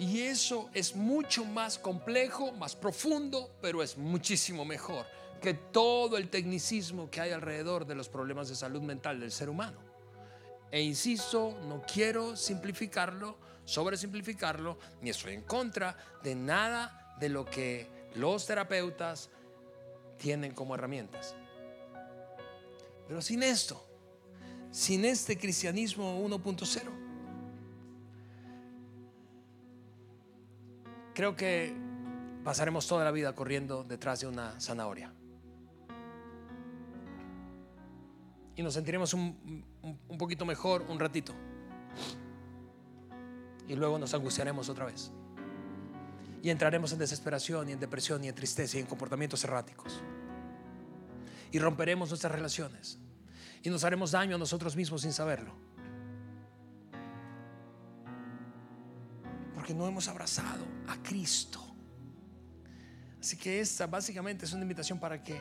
Y 0.00 0.22
eso 0.22 0.70
es 0.72 0.96
mucho 0.96 1.44
más 1.44 1.78
complejo, 1.78 2.52
más 2.52 2.74
profundo, 2.74 3.50
pero 3.60 3.82
es 3.82 3.98
muchísimo 3.98 4.64
mejor 4.64 5.04
que 5.42 5.52
todo 5.52 6.16
el 6.16 6.30
tecnicismo 6.30 7.10
que 7.10 7.20
hay 7.20 7.32
alrededor 7.32 7.86
de 7.86 7.94
los 7.94 8.08
problemas 8.08 8.48
de 8.48 8.54
salud 8.56 8.80
mental 8.80 9.20
del 9.20 9.30
ser 9.30 9.50
humano. 9.50 9.78
E 10.70 10.80
insisto, 10.80 11.54
no 11.68 11.82
quiero 11.82 12.34
simplificarlo, 12.34 13.36
sobresimplificarlo, 13.66 14.78
ni 15.02 15.10
estoy 15.10 15.34
en 15.34 15.42
contra 15.42 15.94
de 16.22 16.34
nada 16.34 17.14
de 17.20 17.28
lo 17.28 17.44
que 17.44 17.86
los 18.14 18.46
terapeutas 18.46 19.28
tienen 20.16 20.54
como 20.54 20.76
herramientas. 20.76 21.34
Pero 23.06 23.20
sin 23.20 23.42
esto, 23.42 23.86
sin 24.70 25.04
este 25.04 25.36
cristianismo 25.36 26.26
1.0, 26.26 26.99
creo 31.20 31.36
que 31.36 31.76
pasaremos 32.42 32.86
toda 32.86 33.04
la 33.04 33.10
vida 33.10 33.34
corriendo 33.34 33.84
detrás 33.84 34.20
de 34.20 34.26
una 34.26 34.58
zanahoria. 34.58 35.12
Y 38.56 38.62
nos 38.62 38.72
sentiremos 38.72 39.12
un, 39.12 39.66
un, 39.82 40.16
poquito 40.16 40.46
mejor 40.46 40.80
un 40.88 40.98
ratito. 40.98 41.34
Y 43.68 43.74
luego 43.74 43.98
nos 43.98 44.14
angustiaremos 44.14 44.70
otra 44.70 44.86
vez. 44.86 45.12
Y 46.42 46.48
entraremos 46.48 46.90
en 46.94 46.98
desesperación 46.98 47.68
y 47.68 47.72
en 47.72 47.80
depresión 47.80 48.24
y 48.24 48.28
en 48.28 48.34
tristeza 48.34 48.78
y 48.78 48.80
en 48.80 48.86
comportamientos 48.86 49.44
erráticos. 49.44 50.00
Y 51.52 51.58
romperemos 51.58 52.08
nuestras 52.08 52.32
relaciones. 52.32 52.98
Y 53.62 53.68
nos 53.68 53.84
haremos 53.84 54.12
daño 54.12 54.36
a 54.36 54.38
nosotros 54.38 54.74
mismos 54.74 55.02
sin 55.02 55.12
saberlo. 55.12 55.52
Porque 59.70 59.78
no 59.78 59.86
hemos 59.86 60.08
abrazado 60.08 60.66
a 60.88 61.00
Cristo. 61.00 61.60
Así 63.20 63.36
que 63.36 63.60
esta 63.60 63.86
básicamente 63.86 64.44
es 64.44 64.52
una 64.52 64.62
invitación 64.62 64.98
para 64.98 65.22
que 65.22 65.40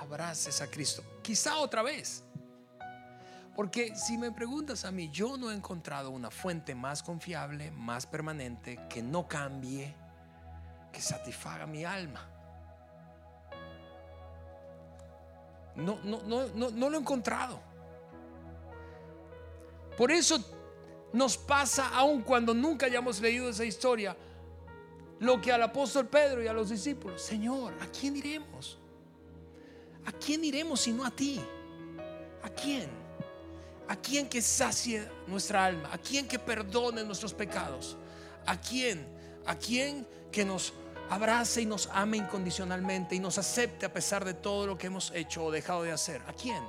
abraces 0.00 0.62
a 0.62 0.70
Cristo. 0.70 1.04
Quizá 1.20 1.58
otra 1.58 1.82
vez. 1.82 2.24
Porque 3.54 3.94
si 3.94 4.16
me 4.16 4.32
preguntas 4.32 4.86
a 4.86 4.90
mí, 4.90 5.10
yo 5.10 5.36
no 5.36 5.50
he 5.50 5.54
encontrado 5.54 6.08
una 6.08 6.30
fuente 6.30 6.74
más 6.74 7.02
confiable, 7.02 7.70
más 7.72 8.06
permanente, 8.06 8.80
que 8.88 9.02
no 9.02 9.28
cambie, 9.28 9.94
que 10.90 11.02
satisfaga 11.02 11.66
mi 11.66 11.84
alma. 11.84 12.26
No, 15.76 15.98
no, 16.04 16.22
no, 16.22 16.48
no, 16.54 16.70
no 16.70 16.88
lo 16.88 16.96
he 16.96 17.00
encontrado. 17.00 17.60
Por 19.98 20.10
eso 20.10 20.57
nos 21.12 21.36
pasa, 21.36 21.88
aun 21.88 22.22
cuando 22.22 22.54
nunca 22.54 22.86
hayamos 22.86 23.20
leído 23.20 23.48
esa 23.48 23.64
historia, 23.64 24.16
lo 25.20 25.40
que 25.40 25.52
al 25.52 25.62
apóstol 25.62 26.06
Pedro 26.06 26.42
y 26.42 26.46
a 26.46 26.52
los 26.52 26.68
discípulos, 26.68 27.20
Señor, 27.22 27.74
¿a 27.80 27.86
quién 27.86 28.16
iremos? 28.16 28.78
¿A 30.06 30.12
quién 30.12 30.44
iremos 30.44 30.80
sino 30.80 31.04
a 31.04 31.10
ti? 31.10 31.40
¿A 32.42 32.48
quién? 32.48 32.88
¿A 33.88 33.96
quién 33.96 34.28
que 34.28 34.40
sacie 34.42 35.08
nuestra 35.26 35.64
alma? 35.64 35.90
¿A 35.92 35.98
quién 35.98 36.28
que 36.28 36.38
perdone 36.38 37.02
nuestros 37.04 37.34
pecados? 37.34 37.96
¿A 38.46 38.60
quién? 38.60 39.06
¿A 39.46 39.56
quién 39.56 40.06
que 40.30 40.44
nos 40.44 40.74
abrace 41.10 41.62
y 41.62 41.66
nos 41.66 41.88
ame 41.92 42.18
incondicionalmente 42.18 43.14
y 43.14 43.18
nos 43.18 43.38
acepte 43.38 43.86
a 43.86 43.92
pesar 43.92 44.24
de 44.24 44.34
todo 44.34 44.66
lo 44.66 44.78
que 44.78 44.88
hemos 44.88 45.10
hecho 45.14 45.44
o 45.44 45.50
dejado 45.50 45.82
de 45.82 45.92
hacer? 45.92 46.22
¿A 46.26 46.32
quién? 46.32 46.62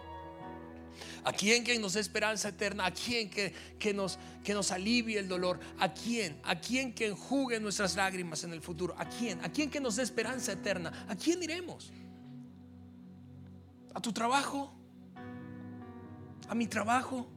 ¿A 1.23 1.33
quién 1.33 1.63
que 1.63 1.77
nos 1.79 1.93
dé 1.93 2.01
esperanza 2.01 2.49
eterna? 2.49 2.85
¿A 2.85 2.91
quién 2.91 3.29
que, 3.29 3.53
que, 3.77 3.93
nos, 3.93 4.17
que 4.43 4.53
nos 4.53 4.71
alivie 4.71 5.19
el 5.19 5.27
dolor? 5.27 5.59
¿A 5.79 5.93
quién? 5.93 6.39
¿A 6.43 6.59
quién 6.59 6.93
que 6.93 7.07
enjugue 7.07 7.59
nuestras 7.59 7.95
lágrimas 7.95 8.43
en 8.43 8.53
el 8.53 8.61
futuro? 8.61 8.95
¿A 8.97 9.07
quién? 9.07 9.43
¿A 9.43 9.49
quién 9.49 9.69
que 9.69 9.79
nos 9.79 9.95
dé 9.95 10.03
esperanza 10.03 10.51
eterna? 10.51 11.05
¿A 11.07 11.15
quién 11.15 11.41
iremos? 11.43 11.91
¿A 13.93 14.01
tu 14.01 14.13
trabajo? 14.13 14.79
a 16.49 16.55
mi 16.55 16.67
trabajo? 16.67 17.27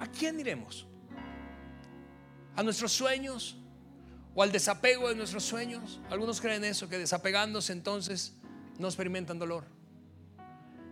¿A 0.00 0.06
quién 0.06 0.38
iremos? 0.40 0.86
¿A 2.56 2.62
nuestros 2.62 2.92
sueños? 2.92 3.56
¿O 4.34 4.42
al 4.42 4.52
desapego 4.52 5.08
de 5.08 5.14
nuestros 5.14 5.44
sueños? 5.44 6.00
Algunos 6.10 6.40
creen 6.40 6.64
eso, 6.64 6.88
que 6.88 6.98
desapegándose 6.98 7.72
entonces 7.72 8.34
no 8.78 8.88
experimentan 8.88 9.38
dolor. 9.38 9.64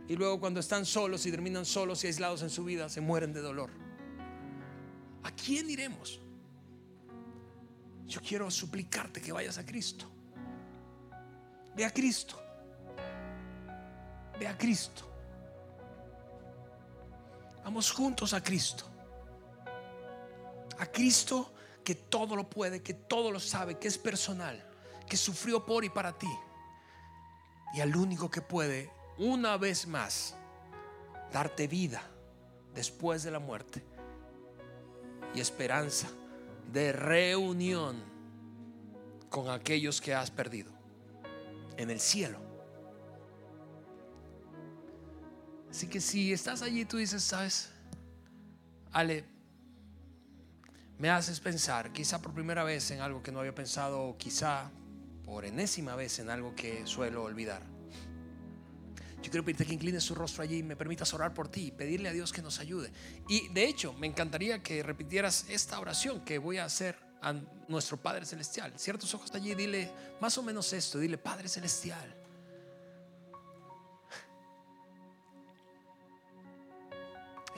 Y 0.09 0.17
luego 0.17 0.41
cuando 0.41 0.59
están 0.59 0.87
solos 0.87 1.27
y 1.27 1.31
terminan 1.31 1.67
solos 1.67 2.03
y 2.03 2.07
aislados 2.07 2.43
en 2.43 2.49
su 2.49 2.65
vida, 2.65 2.89
se 2.89 3.03
mueren 3.03 3.35
de 3.35 3.43
dolor. 3.43 3.71
¿A 5.23 5.31
quién 5.33 5.69
iremos? 5.69 6.19
Yo 8.07 8.23
quiero 8.23 8.51
suplicarte 8.51 9.21
que 9.21 9.33
vayas 9.33 9.59
a 9.59 9.67
Cristo. 9.67 10.07
Ve 11.77 11.85
a 11.85 11.91
Cristo. 11.91 12.41
Ve 14.41 14.49
a 14.49 14.57
Cristo. 14.57 15.07
Vamos 17.63 17.93
juntos 17.93 18.33
a 18.33 18.43
Cristo. 18.43 18.85
A 20.79 20.87
Cristo 20.87 21.53
que 21.85 21.95
todo 21.95 22.35
lo 22.35 22.49
puede, 22.49 22.83
que 22.83 22.95
todo 22.95 23.31
lo 23.31 23.41
sabe, 23.41 23.79
que 23.79 23.89
es 23.89 23.99
personal, 23.99 24.67
que 25.07 25.19
sufrió 25.19 25.67
por 25.67 25.85
y 25.85 25.91
para 25.91 26.17
ti. 26.17 26.31
Y 27.75 27.81
al 27.81 27.95
único 27.95 28.31
que 28.31 28.41
puede, 28.41 28.91
una 29.19 29.57
vez 29.57 29.87
más, 29.87 30.35
darte 31.33 31.67
vida 31.67 32.03
después 32.75 33.23
de 33.23 33.31
la 33.31 33.39
muerte 33.39 33.83
y 35.35 35.41
esperanza 35.41 36.09
de 36.73 36.93
reunión 36.93 38.03
con 39.29 39.51
aquellos 39.51 40.01
que 40.01 40.15
has 40.15 40.31
perdido 40.31 40.71
en 41.77 41.91
el 41.91 42.01
cielo. 42.01 42.39
Así 45.71 45.87
que 45.87 46.01
si 46.01 46.33
estás 46.33 46.63
allí, 46.63 46.85
tú 46.85 46.97
dices, 46.97 47.23
sabes, 47.23 47.71
Ale, 48.93 49.25
me 50.99 51.11
haces 51.11 51.41
pensar, 51.41 51.93
quizá 51.93 52.21
por 52.21 52.33
primera 52.33 52.65
vez 52.65 52.91
en 52.91 53.01
algo 53.01 53.23
que 53.23 53.31
no 53.31 53.41
había 53.41 53.55
pensado, 53.55 54.03
o 54.03 54.17
quizá 54.17 54.71
por 55.25 55.45
enésima 55.45 55.95
vez 55.95 56.19
en 56.19 56.31
algo 56.31 56.55
que 56.55 56.87
suelo 56.87 57.23
olvidar. 57.23 57.78
Yo 59.23 59.31
quiero 59.31 59.45
pedirte 59.45 59.67
que 59.67 59.75
inclines 59.75 60.05
su 60.05 60.15
rostro 60.15 60.43
allí 60.43 60.59
y 60.59 60.63
me 60.63 60.77
permitas 60.77 61.13
orar 61.13 61.35
por 61.35 61.49
ti 61.49 61.73
pedirle 61.73 62.09
a 62.09 62.13
Dios 62.13 62.33
que 62.33 62.43
nos 62.43 62.61
ayude. 62.61 62.93
Y 63.29 63.49
de 63.49 63.65
hecho, 63.67 63.93
me 63.95 64.07
encantaría 64.07 64.63
que 64.63 64.83
repitieras 64.83 65.47
esta 65.49 65.81
oración 65.81 66.21
que 66.25 66.39
voy 66.39 66.59
a 66.59 66.65
hacer 66.65 66.97
a 67.21 67.33
nuestro 67.67 67.97
Padre 67.97 68.25
Celestial. 68.25 68.73
Ciertos 68.77 69.13
ojos 69.15 69.35
allí, 69.35 69.55
dile 69.55 69.91
más 70.21 70.39
o 70.39 70.43
menos 70.43 70.73
esto, 70.73 70.99
dile 70.99 71.19
Padre 71.19 71.49
Celestial 71.49 72.19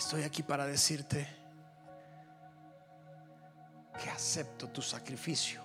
Estoy 0.00 0.22
aquí 0.22 0.42
para 0.42 0.66
decirte 0.66 1.28
que 4.02 4.08
acepto 4.08 4.68
tu 4.68 4.80
sacrificio, 4.80 5.60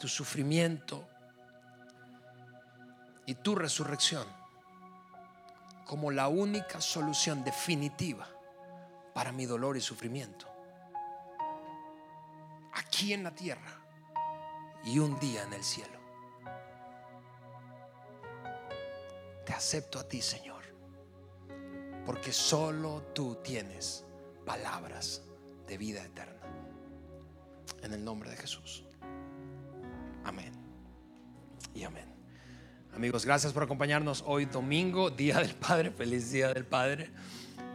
tu 0.00 0.08
sufrimiento 0.08 1.06
y 3.26 3.34
tu 3.34 3.54
resurrección 3.54 4.26
como 5.84 6.10
la 6.10 6.28
única 6.28 6.80
solución 6.80 7.44
definitiva 7.44 8.28
para 9.14 9.32
mi 9.32 9.46
dolor 9.46 9.76
y 9.76 9.80
sufrimiento. 9.80 10.46
Aquí 12.72 13.12
en 13.12 13.24
la 13.24 13.34
tierra 13.34 13.80
y 14.84 14.98
un 14.98 15.18
día 15.18 15.42
en 15.42 15.52
el 15.52 15.64
cielo. 15.64 15.98
Te 19.44 19.52
acepto 19.52 19.98
a 19.98 20.08
ti, 20.08 20.20
Señor 20.20 20.56
porque 22.06 22.32
solo 22.32 23.02
tú 23.12 23.34
tienes 23.42 24.04
palabras 24.46 25.22
de 25.66 25.76
vida 25.76 26.04
eterna. 26.04 26.40
En 27.82 27.92
el 27.92 28.04
nombre 28.04 28.30
de 28.30 28.36
Jesús. 28.36 28.85
Amigos, 32.96 33.26
gracias 33.26 33.52
por 33.52 33.62
acompañarnos 33.62 34.24
hoy 34.26 34.46
domingo, 34.46 35.10
Día 35.10 35.38
del 35.38 35.54
Padre. 35.54 35.90
Feliz 35.90 36.32
Día 36.32 36.54
del 36.54 36.64
Padre. 36.64 37.10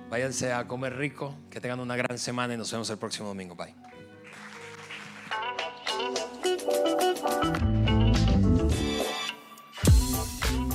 Váyanse 0.10 0.52
a 0.52 0.68
comer 0.68 0.98
rico, 0.98 1.38
que 1.52 1.62
tengan 1.62 1.80
una 1.80 1.96
gran 1.96 2.18
semana 2.18 2.56
y 2.56 2.58
nos 2.58 2.72
vemos 2.72 2.90
el 2.90 2.98
próximo 2.98 3.28
domingo. 3.28 3.56
Bye. 3.56 3.76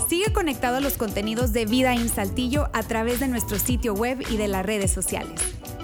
Sigue 0.08 0.32
conectado 0.32 0.76
a 0.76 0.80
los 0.80 0.96
contenidos 0.96 1.52
de 1.52 1.66
Vida 1.66 1.94
en 1.94 2.08
Saltillo 2.08 2.70
a 2.72 2.84
través 2.84 3.18
de 3.18 3.26
nuestro 3.26 3.58
sitio 3.58 3.94
web 3.94 4.24
y 4.30 4.36
de 4.36 4.46
las 4.46 4.64
redes 4.64 4.92
sociales. 4.92 5.40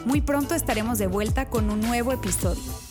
Muy 0.07 0.21
pronto 0.21 0.55
estaremos 0.55 0.99
de 0.99 1.09
vuelta 1.09 1.51
con 1.51 1.69
un 1.69 1.81
nuevo 1.81 2.13
episodio. 2.13 2.82